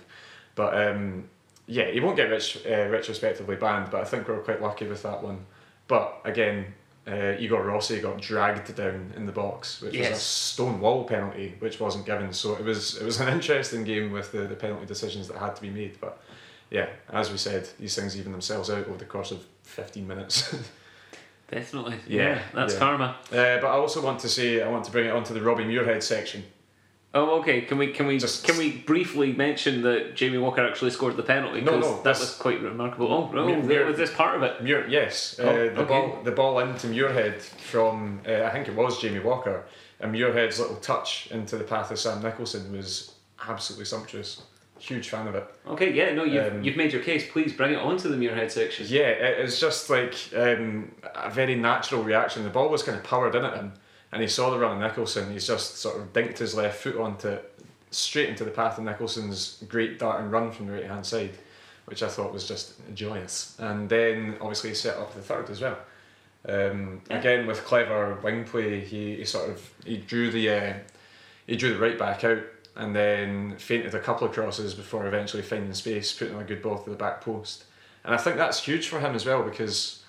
[0.54, 1.28] but um,
[1.66, 3.90] yeah, he won't get ret- uh, retrospectively banned.
[3.90, 5.44] But I think we were quite lucky with that one.
[5.88, 6.72] But again,
[7.06, 10.22] uh, Igor Rossi got dragged down in the box, which was a Yes.
[10.22, 12.32] stone wall penalty, which wasn't given.
[12.32, 15.56] So it was it was an interesting game with the, the penalty decisions that had
[15.56, 15.98] to be made.
[16.00, 16.22] But
[16.70, 20.54] yeah, as we said, these things even themselves out over the course of fifteen minutes.
[21.50, 21.96] Definitely.
[22.08, 22.78] Yeah, Yeah, that's yeah.
[22.78, 23.04] karma.
[23.30, 25.64] uh, but I also want to say I want to bring it onto the Robbie
[25.64, 26.44] Muirhead section.
[27.16, 27.60] Oh, okay.
[27.60, 31.22] Can we can we Just- can we briefly mention that Jamie Walker actually scored the
[31.22, 31.60] penalty?
[31.60, 33.06] No, no, that was quite remarkable.
[33.12, 34.62] Oh, oh, Muir- Muir- was this part of it?
[34.64, 35.84] Muir, yes, uh, Oh, the okay.
[35.84, 39.62] ball the ball into Muirhead from uh, I think it was Jamie Walker,
[40.00, 43.14] and Muirhead's little touch into the path of Sam Nicholson was
[43.48, 44.42] absolutely sumptuous.
[44.78, 45.46] Huge fan of it.
[45.68, 47.30] Okay, yeah, no, you've, Um, you've made your case.
[47.30, 48.86] Please bring it on to the Muirhead section.
[48.88, 52.42] Yeah, it, it's just like um, a very natural reaction.
[52.44, 53.72] The ball was kind of powered in at him,
[54.12, 55.32] and he saw the run of Nicholson.
[55.32, 57.54] He's just sort of dinked his left foot onto it,
[57.90, 61.30] straight into the path of Nicholson's great dart and run from the right hand side,
[61.86, 63.56] which I thought was just joyous.
[63.60, 65.78] And then obviously he set up the third as well.
[66.46, 67.20] Um, Yeah.
[67.20, 70.72] Again with clever wing play, he, he sort of he drew the uh,
[71.46, 72.42] he drew the right back out
[72.76, 76.78] and then fainted a couple of crosses before eventually finding space, putting a good ball
[76.78, 77.64] to the back post.
[78.04, 80.02] And I think that's huge for him as well because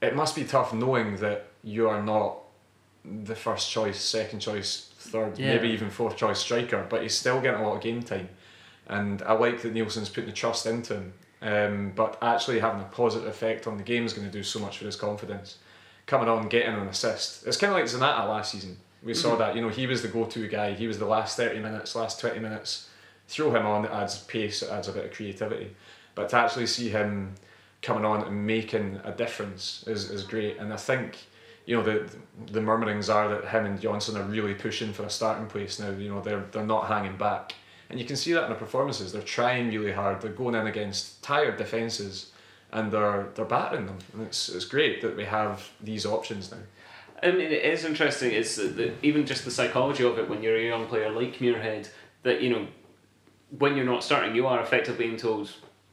[0.00, 2.38] it must be tough knowing that you are not
[3.04, 5.54] the first choice, second choice, third, Yeah.
[5.56, 8.28] maybe even fourth choice striker, but he's still getting a lot of game time.
[8.86, 11.12] And I like that Neilson's putting the trust into him.
[11.42, 14.58] Um, but actually having a positive effect on the game is going to do so
[14.60, 15.58] much for his confidence.
[16.06, 17.46] Coming on, getting an assist.
[17.46, 18.78] It's kind of like Zanatta last season.
[19.04, 19.38] We saw mm-hmm.
[19.38, 20.72] that, you know, he was the go to guy.
[20.72, 22.88] He was the last 30 minutes, last 20 minutes.
[23.28, 25.74] Throw him on, it adds pace, it adds a bit of creativity.
[26.14, 27.34] But to actually see him
[27.82, 30.58] coming on and making a difference is, is great.
[30.58, 31.18] And I think,
[31.66, 32.08] you know, the
[32.52, 35.90] the murmurings are that him and Johnsen are really pushing for a starting place now.
[35.90, 37.54] You know, they're they're not hanging back.
[37.90, 39.12] And you can see that in their performances.
[39.12, 40.20] They're trying really hard.
[40.20, 42.32] They're going in against tired defences
[42.72, 43.98] and they're they're battering them.
[44.12, 46.58] And it's it's great that we have these options now.
[47.24, 48.32] I mean, it is interesting.
[48.32, 51.88] Is that even just the psychology of it when you're a young player like Muirhead
[52.22, 52.66] that you know
[53.58, 55.50] when you're not starting, you are effectively being told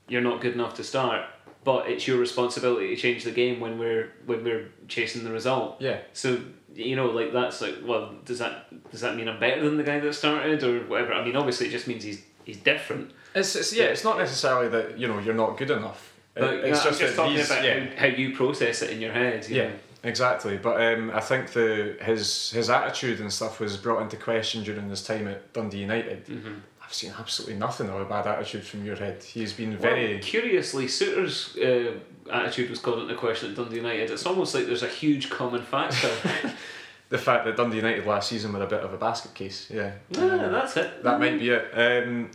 [0.08, 1.26] you're not good enough to start,
[1.64, 5.78] but it's your responsibility to change the game when we're when we're chasing the result.
[5.82, 6.00] Yeah.
[6.14, 6.40] So
[6.76, 9.84] you know, like that's like, well, does that does that mean I'm better than the
[9.84, 11.14] guy that started or whatever?
[11.14, 13.12] I mean, obviously, it just means he's he's different.
[13.36, 16.14] It's, it's yeah, it's not necessarily that, you know, you're not good enough.
[16.34, 17.86] But it's I'm just that talking these- about yeah.
[17.96, 19.48] how, how you process it in your head.
[19.48, 19.74] you Yeah, know.
[20.04, 20.58] Exactly.
[20.58, 24.90] But um, I think the his his attitude and stuff was brought into question during
[24.90, 26.26] his time at Dundee United.
[26.26, 26.54] Mm-hmm.
[26.84, 29.24] I've seen absolutely nothing of a bad attitude from your head.
[29.24, 32.00] He's been Well, very curiously, Souttar's uh,
[32.32, 34.12] attitude was called into question at Dundee United.
[34.12, 36.12] It's almost like there's a huge common factor.
[37.10, 39.70] the fact that Dundee United last season were a bit of a basket case.
[39.70, 41.04] Yeah, yeah, that's it.
[41.04, 41.72] that might be it.
[41.74, 42.32] Um,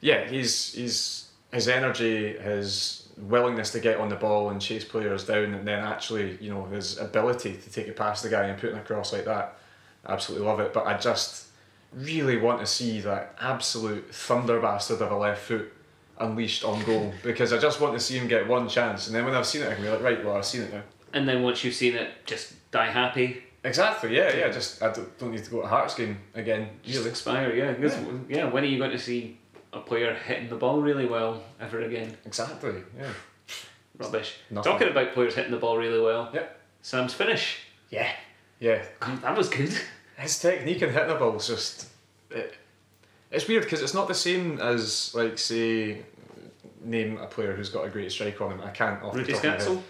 [0.00, 5.24] yeah, he's he's his energy, his willingness to get on the ball and chase players
[5.26, 8.60] down, and then actually, you know, his ability to take it past the guy and
[8.60, 9.56] put it across like that.
[10.08, 10.72] Absolutely love it.
[10.72, 11.46] But I just
[11.92, 15.72] really want to see that absolute thunder bastard of a left foot
[16.18, 19.24] unleashed on goal because I just want to see him get one chance, and then
[19.24, 20.82] when I've seen it, I can be like, right, well, I've seen it now.
[21.12, 23.42] And then once you've seen it, just die happy.
[23.64, 24.16] Exactly.
[24.16, 24.48] Yeah, yeah.
[24.48, 26.68] Just I don't, don't need to go to Hearts game again.
[26.84, 27.10] Just Really.
[27.10, 27.74] expire, yeah.
[27.74, 27.96] 'Cause,
[28.28, 28.44] yeah.
[28.48, 29.39] When are you going to see
[29.72, 32.16] a player hitting the ball really well ever again?
[32.26, 32.82] Exactly.
[32.98, 33.12] Yeah.
[33.98, 34.36] Rubbish.
[34.50, 34.72] Nothing.
[34.72, 36.30] Talking about players hitting the ball really well.
[36.32, 36.60] Yep.
[36.82, 37.58] Sam's finish.
[37.90, 38.10] Yeah.
[38.58, 38.82] Yeah.
[39.00, 39.72] God, that was good.
[40.16, 41.88] His technique in hitting the ball is just.
[42.30, 42.54] It,
[43.30, 46.02] it's weird because it's not the same as, like, say,
[46.82, 48.60] name a player who's got a great strike on him.
[48.62, 49.74] I can't off Rudy the top of my Skacel.
[49.76, 49.84] head.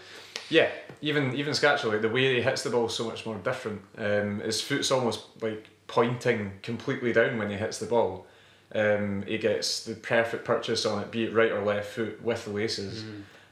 [0.49, 0.69] Yeah,
[1.01, 3.81] even even Skacel, like the way he hits the ball is so much more different.
[3.97, 8.27] Um, his foot's almost like pointing completely down when he hits the ball.
[8.73, 12.45] Um, he gets the perfect purchase on it, be it right or left foot with
[12.45, 13.03] the laces,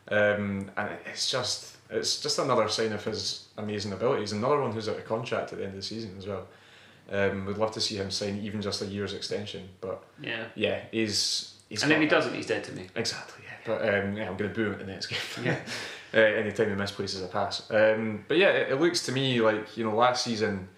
[0.10, 4.32] um, and it's just it's just another sign of his amazing abilities.
[4.32, 6.48] Another one who's out of contract at the end of the season as well.
[7.12, 10.46] Um, would love to see him sign even just a year's extension, but Yeah.
[10.56, 11.84] yeah, he's he's.
[11.84, 12.88] And if he doesn't, he's dead to me.
[12.96, 13.56] Exactly, yeah.
[13.66, 15.58] But um, yeah, I'm going to boo him at the next game.
[16.14, 17.70] uh, anytime he misplaces a pass.
[17.72, 20.70] Um, but yeah, it, it looks to me like you know last season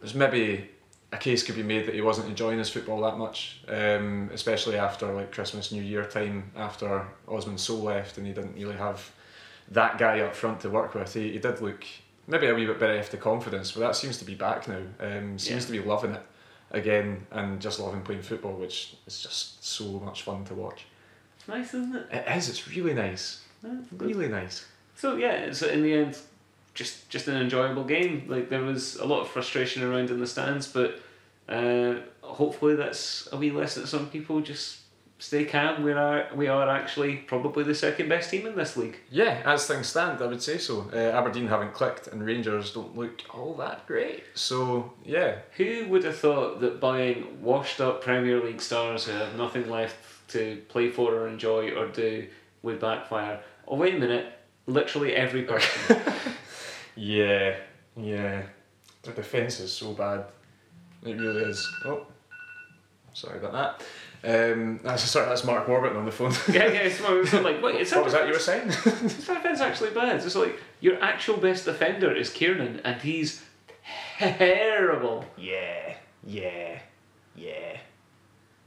[0.00, 0.70] there's maybe
[1.14, 4.76] a case could be made that he wasn't enjoying his football that much, um, especially
[4.76, 9.10] after like Christmas, New Year time, after Osman Sow left, and he didn't really have
[9.70, 11.14] that guy up front to work with.
[11.14, 11.84] He, he did look
[12.26, 14.82] maybe a wee bit bereft of confidence, but that seems to be back now.
[15.00, 15.66] Um, seems Yeah.
[15.66, 16.22] to be loving it
[16.70, 20.84] again and just loving playing football, which is just so much fun to watch.
[21.38, 22.06] It's nice, isn't it?
[22.10, 22.48] It is.
[22.48, 23.42] It's really nice.
[23.62, 23.76] Yeah.
[23.92, 24.66] Really nice.
[24.96, 26.18] So yeah, so in the end,
[26.74, 28.24] just just an enjoyable game.
[28.26, 31.00] Like there was a lot of frustration around in the stands, but
[31.48, 34.40] uh, hopefully that's a wee lesson to some people.
[34.40, 34.78] Just
[35.18, 35.82] stay calm.
[35.82, 38.98] We are we are actually probably the second best team in this league.
[39.10, 40.90] Yeah, as things stand, I would say so.
[40.92, 44.24] Uh, Aberdeen haven't clicked, and Rangers don't look all that great.
[44.34, 49.36] So yeah, Who would have thought that buying washed up Premier League stars who have
[49.36, 49.96] nothing left
[50.28, 52.26] to play for or enjoy or do
[52.62, 53.40] would backfire?
[53.68, 54.32] Oh wait a minute!
[54.66, 55.96] Literally every person.
[56.96, 57.56] yeah,
[57.96, 58.42] yeah.
[59.02, 60.24] The defence is so bad.
[61.04, 61.70] It really is.
[61.84, 62.06] Oh,
[63.12, 63.82] sorry about that.
[64.26, 66.32] Um, that's sorry, that's Mark Warburton on the phone.
[66.48, 66.80] yeah, yeah.
[66.80, 68.68] It's, it's like wait, it's what was that you were saying?
[68.70, 70.16] His defense actually bad.
[70.16, 73.42] It's like your actual best defender is Kiernan, and he's
[74.18, 75.26] terrible.
[75.36, 76.78] yeah, yeah,
[77.36, 77.76] yeah,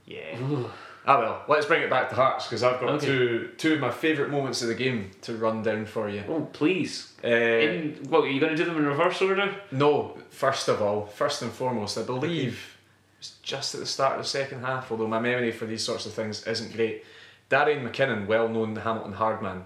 [0.06, 0.68] yeah.
[1.08, 1.10] Ooh.
[1.10, 3.06] Ah well, let's bring it back to Hearts because I've got Okay.
[3.06, 6.22] two two of my favourite moments of the game to run down for you.
[6.28, 7.12] Oh please!
[7.24, 9.54] Uh, In what are you going to do them in reverse order?
[9.70, 12.76] No, first of all, first and foremost, I believe
[13.14, 15.82] it was just at the start of the second half, although my memory for these
[15.82, 17.04] sorts of things isn't great.
[17.48, 19.64] Darian McKinnon, well known Hamilton hardman,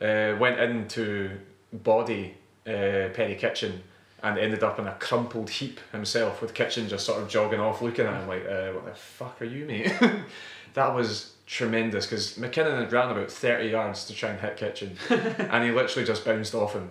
[0.00, 1.30] uh, went in to
[1.72, 2.34] body
[2.66, 3.82] uh, Perry Kitchen
[4.24, 7.82] and ended up in a crumpled heap himself with Kitchen just sort of jogging off
[7.82, 9.92] looking at him like, uh, what the fuck are you, mate?
[10.74, 14.96] that was tremendous because McKinnon had ran about 30 yards to try and hit Kitchen
[15.10, 16.90] and he literally just bounced off him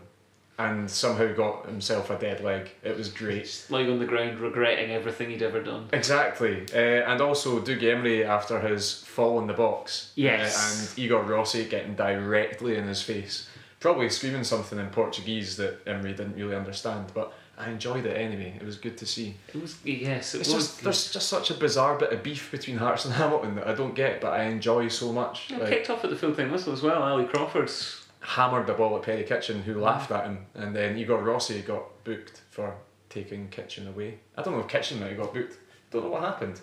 [0.60, 2.69] and somehow got himself a dead leg.
[2.84, 3.46] It was great.
[3.46, 5.89] Just lying on the ground, regretting everything he'd ever done.
[5.91, 6.65] Exactly.
[6.74, 10.12] Uh, and also Doug Imrie after his fall in the box.
[10.15, 10.56] Yes.
[10.56, 13.50] Uh, and Igor Rossi getting directly in his face.
[13.80, 18.58] Probably screaming something in Portuguese that Emery didn't really understand, but I enjoyed it anyway.
[18.60, 19.36] It was good to see.
[19.54, 20.68] It was yes, it It's was.
[20.68, 23.76] just there's just such a bizarre bit of beef between Hearts and Hamilton that I
[23.76, 25.52] don't get, but I enjoy so much.
[25.52, 27.04] Yeah, Like, kicked off at the full time whistle as well.
[27.04, 29.82] Ali Crawford's hammered the ball at Perry Kitchen, who mm.
[29.82, 32.76] laughed at him, and then Igor Rossi got booked for
[33.10, 34.20] taking Kitchen away.
[34.36, 35.58] I don't know if Kitchen might have got booked.
[35.92, 36.60] Don't know what happened.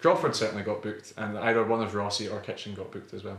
[0.00, 3.38] Crawford certainly got booked, and either one of Rossi or Kitchen got booked as well.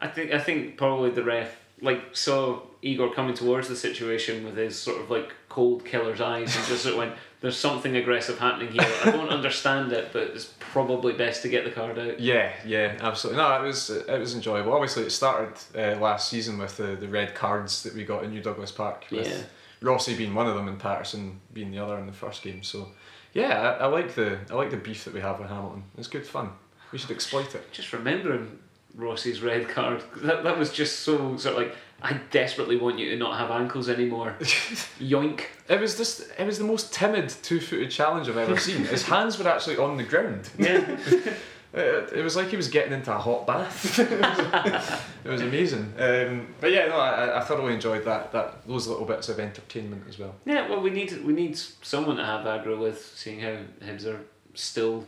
[0.00, 4.56] I think I think probably the ref like saw Igor coming towards the situation with
[4.56, 8.38] his sort of like cold killer's eyes and just sort of went, "There's something aggressive
[8.38, 8.86] happening here.
[9.04, 12.96] I don't understand it, but it's probably best to get the card out." Yeah, yeah,
[13.00, 13.42] absolutely.
[13.42, 14.72] No, it was it was enjoyable.
[14.72, 18.30] Obviously, it started uh, last season with the, the red cards that we got in
[18.30, 19.42] New Douglas Park, with Yeah.
[19.80, 22.62] Rossi being one of them and Paterson being the other in the first game.
[22.62, 22.88] So,
[23.34, 25.84] yeah, I, I like the I like the beef that we have with Hamilton.
[25.98, 26.50] It's good fun.
[26.92, 27.70] We should exploit it.
[27.72, 28.58] Just remembering
[28.96, 33.10] Rossi's red card, that that was just so sort of like, I desperately want you
[33.10, 34.36] to not have ankles anymore.
[34.40, 35.42] Yoink.
[35.68, 38.84] It was just it was the most timid two footed challenge I've ever seen.
[38.84, 40.50] His hands were actually on the ground.
[40.58, 40.96] Yeah.
[41.74, 43.98] It, it was like he was getting into a hot bath.
[43.98, 45.92] it, was, it was amazing.
[45.98, 50.04] Um, but yeah, no, I, I thoroughly enjoyed that that those little bits of entertainment
[50.08, 50.36] as well.
[50.46, 54.20] Yeah, well, we need we need someone to have aggro with, seeing how Hibs are
[54.54, 55.04] still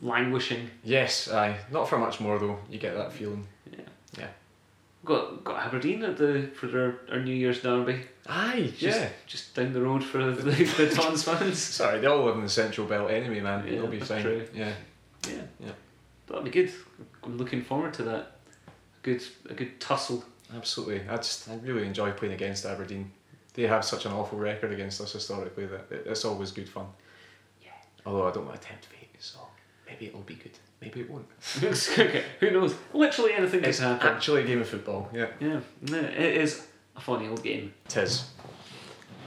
[0.00, 0.70] languishing.
[0.84, 1.56] Yes, aye.
[1.70, 2.58] Not for much more though.
[2.70, 3.46] You get that feeling.
[3.70, 3.78] Yeah.
[4.18, 4.28] Yeah.
[5.04, 8.00] Got got Aberdeen at the for their our New Year's derby.
[8.26, 8.72] Aye.
[8.76, 9.08] Just, yeah.
[9.26, 11.58] just down the road for the the Dons fans.
[11.80, 13.64] Sorry, they all live in the Central Belt anyway, man.
[13.66, 14.22] Yeah, They'll be that's fine.
[14.22, 14.46] true.
[14.54, 14.72] Yeah.
[15.26, 15.72] Yeah, Yeah.
[16.26, 16.72] that'll be good.
[17.22, 18.32] I'm looking forward to that.
[19.02, 20.24] Good a good tussle.
[20.54, 21.08] Absolutely.
[21.08, 23.10] I just I really enjoy playing against Aberdeen.
[23.54, 26.86] They have such an awful record against us historically that it's always good fun.
[27.62, 27.70] Yeah.
[28.06, 28.97] Although I don't want to tempt fate,
[29.88, 30.52] maybe it'll be good.
[30.80, 31.26] Maybe it won't.
[31.62, 32.74] okay, who knows?
[32.92, 34.08] Literally anything It's can happen.
[34.08, 35.08] actually a game of football.
[35.12, 35.26] Yeah.
[35.40, 37.74] Yeah, no, it is a funny old game.
[37.88, 38.24] Tis.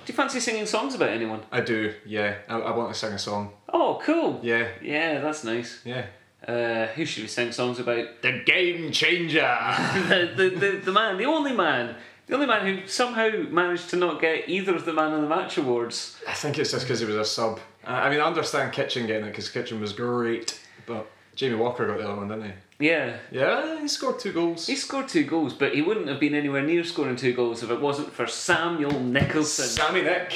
[0.06, 1.41] Do you fancy singing songs about anyone?
[1.52, 1.93] I do.
[2.06, 2.36] Yeah.
[2.50, 3.52] I, I want to sing a song.
[3.71, 4.39] Oh, cool.
[4.41, 4.67] Yeah.
[4.82, 5.82] Yeah, that's nice.
[5.86, 6.06] Yeah.
[6.47, 8.21] Uh, who should we sing songs about?
[8.24, 9.41] The game changer.
[10.10, 11.95] the, the, the, the man, the only man,
[12.26, 15.28] the only man who somehow managed to not get either of the Man of the
[15.28, 16.18] Match awards.
[16.28, 17.59] I think it's just because he was a sub.
[17.86, 21.86] I I mean, I understand Kitchen getting it because Kitchen was great, but Jamie Walker
[21.88, 22.88] got the other one, didn't he?
[22.88, 24.66] Yeah, Yeah, he scored two goals.
[24.68, 27.70] he scored two goals, but he wouldn't have been anywhere near scoring two goals if
[27.70, 29.66] it wasn't for Samuel Nicholson.
[29.66, 30.34] Sammy Nick.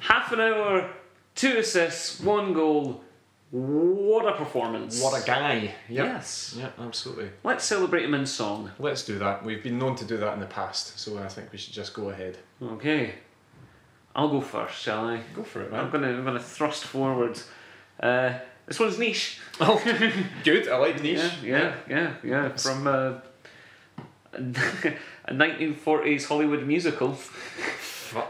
[0.00, 0.90] Half an hour,
[1.36, 3.02] two assists, one goal,
[3.52, 5.00] What a performance!
[5.00, 5.74] What a guy.
[5.88, 6.04] Yep.
[6.06, 6.56] Yes.
[6.58, 7.30] Yeah, absolutely.
[7.44, 8.70] Let's celebrate him in song.
[8.78, 9.44] Let's do that.
[9.44, 11.92] We've been known to do that in the past, so I think we should just
[11.94, 12.38] go ahead.
[12.62, 13.12] Okay.
[14.14, 15.20] I'll go first, shall I?
[15.34, 17.38] Go for it, I'm gonna I'm gonna thrust forward.
[17.98, 18.34] Uh,
[18.66, 19.38] this one's niche.
[19.60, 19.82] Oh,
[20.44, 20.68] good.
[20.68, 21.18] I like niche.
[21.42, 22.48] Yeah, yeah, yeah, yeah.
[22.56, 23.14] From uh,
[24.34, 27.18] a 1940s Hollywood musical.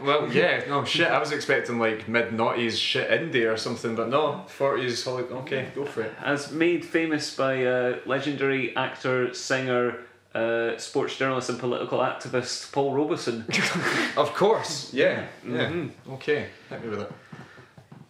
[0.01, 1.07] Well, yeah, no shit.
[1.07, 5.03] I was expecting like mid noughties shit indie or something, but no, forties.
[5.03, 5.31] Hollywood.
[5.43, 6.13] Okay, go for it.
[6.23, 9.97] As made famous by uh, legendary actor, singer,
[10.33, 13.45] uh, sports journalist, and political activist Paul Robeson.
[14.17, 14.93] Of course.
[14.93, 15.25] Yeah.
[15.47, 15.85] Yeah.
[16.09, 16.47] Okay.
[16.69, 17.11] Hit me with it.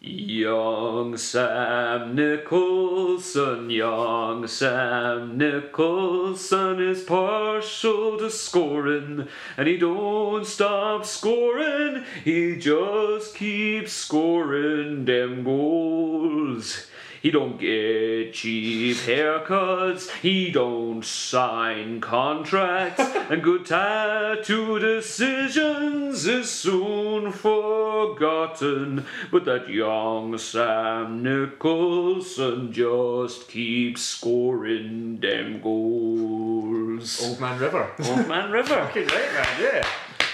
[0.06, 12.04] Young Sam Nicholson, young Sam Nicholson is partial to scoring, and he don't stop scoring,
[12.26, 16.86] he just keeps scoring them goals.
[17.24, 23.00] He don't get cheap haircuts, he don't sign contracts,
[23.30, 29.06] and good tattoo decisions is soon forgotten.
[29.32, 37.24] But that young Sam Nicholson just keeps scoring them goals.
[37.24, 37.90] Old Man River.
[38.04, 38.82] Old Man River.
[38.90, 39.62] Okay, right, man.
[39.62, 39.88] Yeah.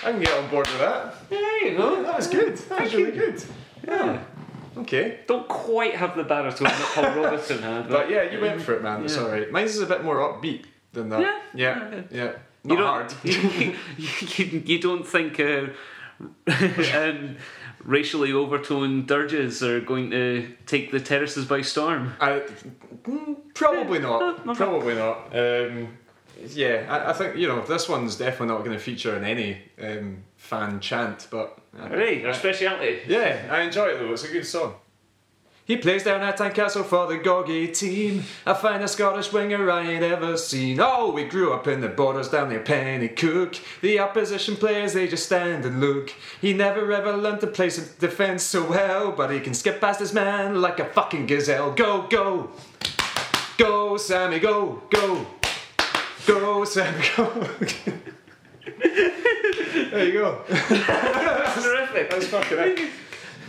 [0.04, 1.30] I can get on board with that.
[1.30, 2.02] There you go.
[2.02, 2.58] That was good.
[2.58, 3.44] That was really good.
[3.88, 4.24] Yeah.
[4.82, 5.20] Okay.
[5.28, 7.90] Don't quite have the baritone that Paul Robeson had.
[7.90, 9.04] But yeah, you went for it, man.
[9.04, 9.24] It's Yeah.
[9.24, 9.52] alright.
[9.52, 11.22] Mine's is a bit more upbeat than that.
[11.22, 11.40] Yeah.
[11.54, 11.90] Yeah.
[11.92, 12.02] Yeah.
[12.12, 12.32] Yeah.
[12.64, 13.14] you Not don't, hard.
[13.24, 13.76] You,
[14.46, 15.68] you, you don't think uh,
[16.96, 17.38] um,
[17.84, 22.14] racially overtoned dirges are going to take the terraces by storm?
[22.20, 22.42] I,
[23.04, 24.44] mm, probably not.
[24.56, 25.36] Probably not.
[25.36, 25.98] Um,
[26.48, 29.62] yeah, I, I think you know this one's definitely not going to feature in any
[29.82, 33.02] um, fan chant, but uh, Hey, our speciality.
[33.08, 34.12] yeah, I enjoy it though.
[34.14, 34.76] It's a good song.
[35.66, 38.24] He plays down at Tynecastle for the Gorgie team.
[38.44, 40.80] I find a Scottish winger I ain't ever seen.
[40.82, 43.62] Oh, we grew up in the borders down near Penicuik.
[43.82, 46.10] The opposition players, they just stand and look.
[46.42, 50.00] He never ever learned to play some defence so well, but he can skip past
[50.00, 51.72] his man like a fucking gazelle.
[51.74, 52.50] Go, go!
[53.60, 55.28] Go, Sammy, go, go!
[56.26, 57.48] Go, Sammy, go!
[58.80, 60.42] there you go.
[60.50, 62.10] That's terrific.
[62.10, 62.90] That's fucking it.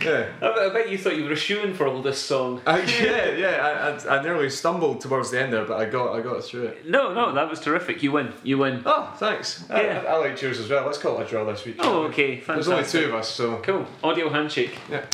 [0.03, 0.31] Yeah.
[0.41, 2.61] I bet, you thought you were shooing for all this song.
[2.65, 3.99] I, yeah, yeah.
[4.07, 6.63] I, I, I nearly stumbled towards the end there, but I got I got through
[6.67, 6.89] it.
[6.89, 8.01] No, no, that was terrific.
[8.01, 8.33] You win.
[8.43, 8.81] You win.
[8.85, 9.63] Oh, thanks.
[9.69, 10.03] I, Yeah.
[10.07, 10.85] I, I like yours as well.
[10.85, 11.75] Let's call it a draw this week.
[11.79, 12.39] Oh, okay.
[12.39, 13.85] There's only two of us, so Cool.
[14.03, 14.75] Audio handshake.
[14.89, 15.05] yeah.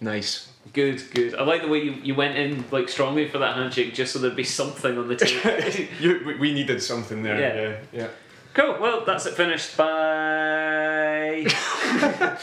[0.00, 0.50] Nice.
[0.72, 1.36] Good, good.
[1.36, 4.18] I like the way you, you went in like strongly for that handshake just so
[4.18, 5.88] there'd be something on the table.
[6.00, 7.38] you, we, we needed something there.
[7.38, 7.62] Yeah.
[7.62, 8.08] Yeah, yeah.
[8.54, 8.78] Cool.
[8.80, 9.76] Well, that's it finished.
[9.76, 11.46] Bye.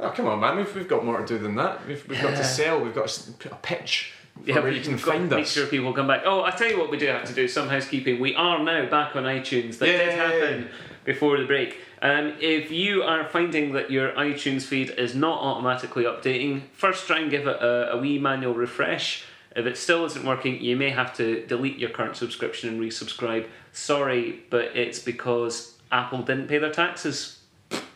[0.00, 0.56] Oh come on, man.
[0.56, 1.86] We've, we've got more to do than that.
[1.86, 2.38] We've, we've got Yeah.
[2.38, 2.80] to sell.
[2.80, 4.12] We've got to put a pitch
[4.44, 5.52] Yeah, where you we've can got to make us.
[5.52, 6.22] sure people come back.
[6.26, 8.18] Oh, I tell you what, we do have to do some housekeeping.
[8.20, 9.78] We are now back on iTunes.
[9.78, 10.68] That did happen
[11.04, 11.78] before the break.
[12.02, 17.20] Um, if you are finding that your iTunes feed is not automatically updating, first try
[17.20, 19.24] and give it a, a wee manual refresh.
[19.54, 23.46] If it still isn't working, you may have to delete your current subscription and resubscribe.
[23.74, 27.40] Sorry, but it's because Apple didn't pay their taxes.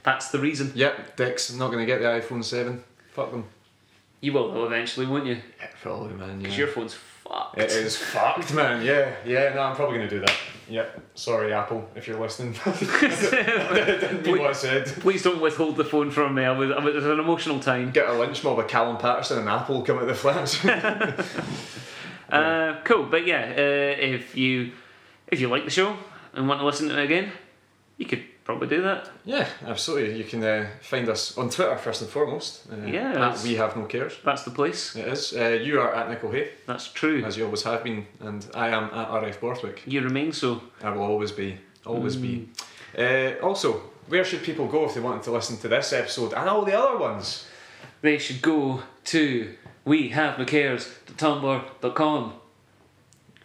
[0.03, 0.72] That's the reason.
[0.74, 1.51] Yep, dicks.
[1.51, 2.83] I'm not going to get the iPhone 7.
[3.12, 3.45] Fuck them.
[4.20, 5.39] You will though eventually, won't you?
[5.61, 6.41] Yeah, probably, man.
[6.41, 6.43] Yeah.
[6.43, 7.59] Because your phone's fucked.
[7.59, 8.85] It is fucked, man.
[8.85, 9.55] Yeah, yeah.
[9.55, 10.37] No, I'm probably going to do that.
[10.68, 11.01] Yep.
[11.14, 12.53] Sorry, Apple, if you're listening.
[12.64, 14.87] Didn't mean what I said.
[14.87, 16.45] Please don't withhold the phone from me.
[16.45, 17.93] I was, I was, it was an emotional time.
[17.93, 20.59] Get a lynch mob of Callum Paterson and Apple come at the flats.
[22.31, 24.70] Uh, cool, but yeah, uh, if you
[25.31, 25.97] if you like the show
[26.35, 27.33] and want to listen to it again,
[27.97, 29.11] you could probably do that.
[29.26, 30.16] yeah, absolutely.
[30.16, 32.66] You can uh, find us on Twitter first and foremost.
[32.72, 34.16] Uh, Yeah, At we have no cares.
[34.24, 34.97] That's the place.
[34.97, 35.33] It is.
[35.37, 37.22] Uh, you are at Nickel Hay, That's true.
[37.24, 39.83] as you always have been, and I am at RF Borthwick.
[39.87, 40.62] You remain so.
[40.83, 41.59] I will always be.
[41.85, 42.49] Always be.
[42.97, 43.37] Mm.
[43.39, 46.49] Uh, also, where should people go if they wanted to listen to this episode and
[46.49, 47.47] all the other ones?
[48.01, 49.55] They should go to
[49.85, 52.33] we have no cares tumblr.com.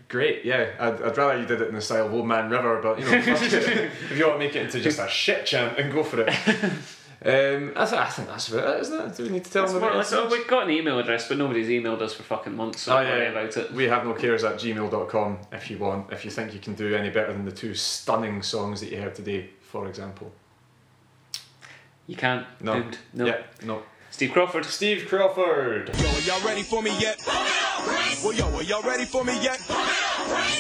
[0.09, 0.69] Great, yeah.
[0.79, 3.05] I'd, I'd rather you did it in the style of Old Man River, but you
[3.05, 6.21] know, if you want to make it into just a shit chant, and go for
[6.21, 6.29] it.
[7.25, 9.15] Um, I, th- I think that's about it, isn't it?
[9.15, 10.71] Do we need to tell That's them more or about less- oh, we've got an
[10.71, 13.17] email address, but nobody's emailed us for fucking months, so Oh, don't yeah.
[13.17, 13.71] worry about it.
[13.71, 16.93] We have no cares at gmail.com if you want, if you think you can do
[16.93, 20.33] any better than the two stunning songs that you heard today, for example.
[22.07, 22.45] You can't.
[22.59, 22.73] No.
[22.81, 22.97] Doomed.
[23.13, 23.25] No.
[23.25, 23.83] Yeah, no.
[24.14, 24.64] Steve Crawford.
[24.66, 25.89] Steve Crawford.
[25.97, 27.20] Yo, are y'all ready for me yet?
[28.24, 29.59] Well, yo, are y'all ready for me yet?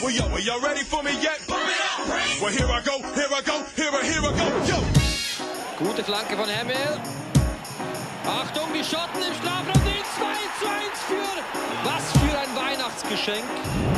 [0.01, 1.39] Well, yo, are y'all ready for me yet?
[2.41, 4.81] Well, here I go, here I go, here I, here I go, yo!
[5.77, 6.99] Gute Flanke von Hemmel.
[8.25, 10.25] Achtung, die Schotten im Strafraum, den 2
[10.59, 11.43] zu 1 für.
[11.85, 12.11] Was
[13.07, 13.92] für Schenk.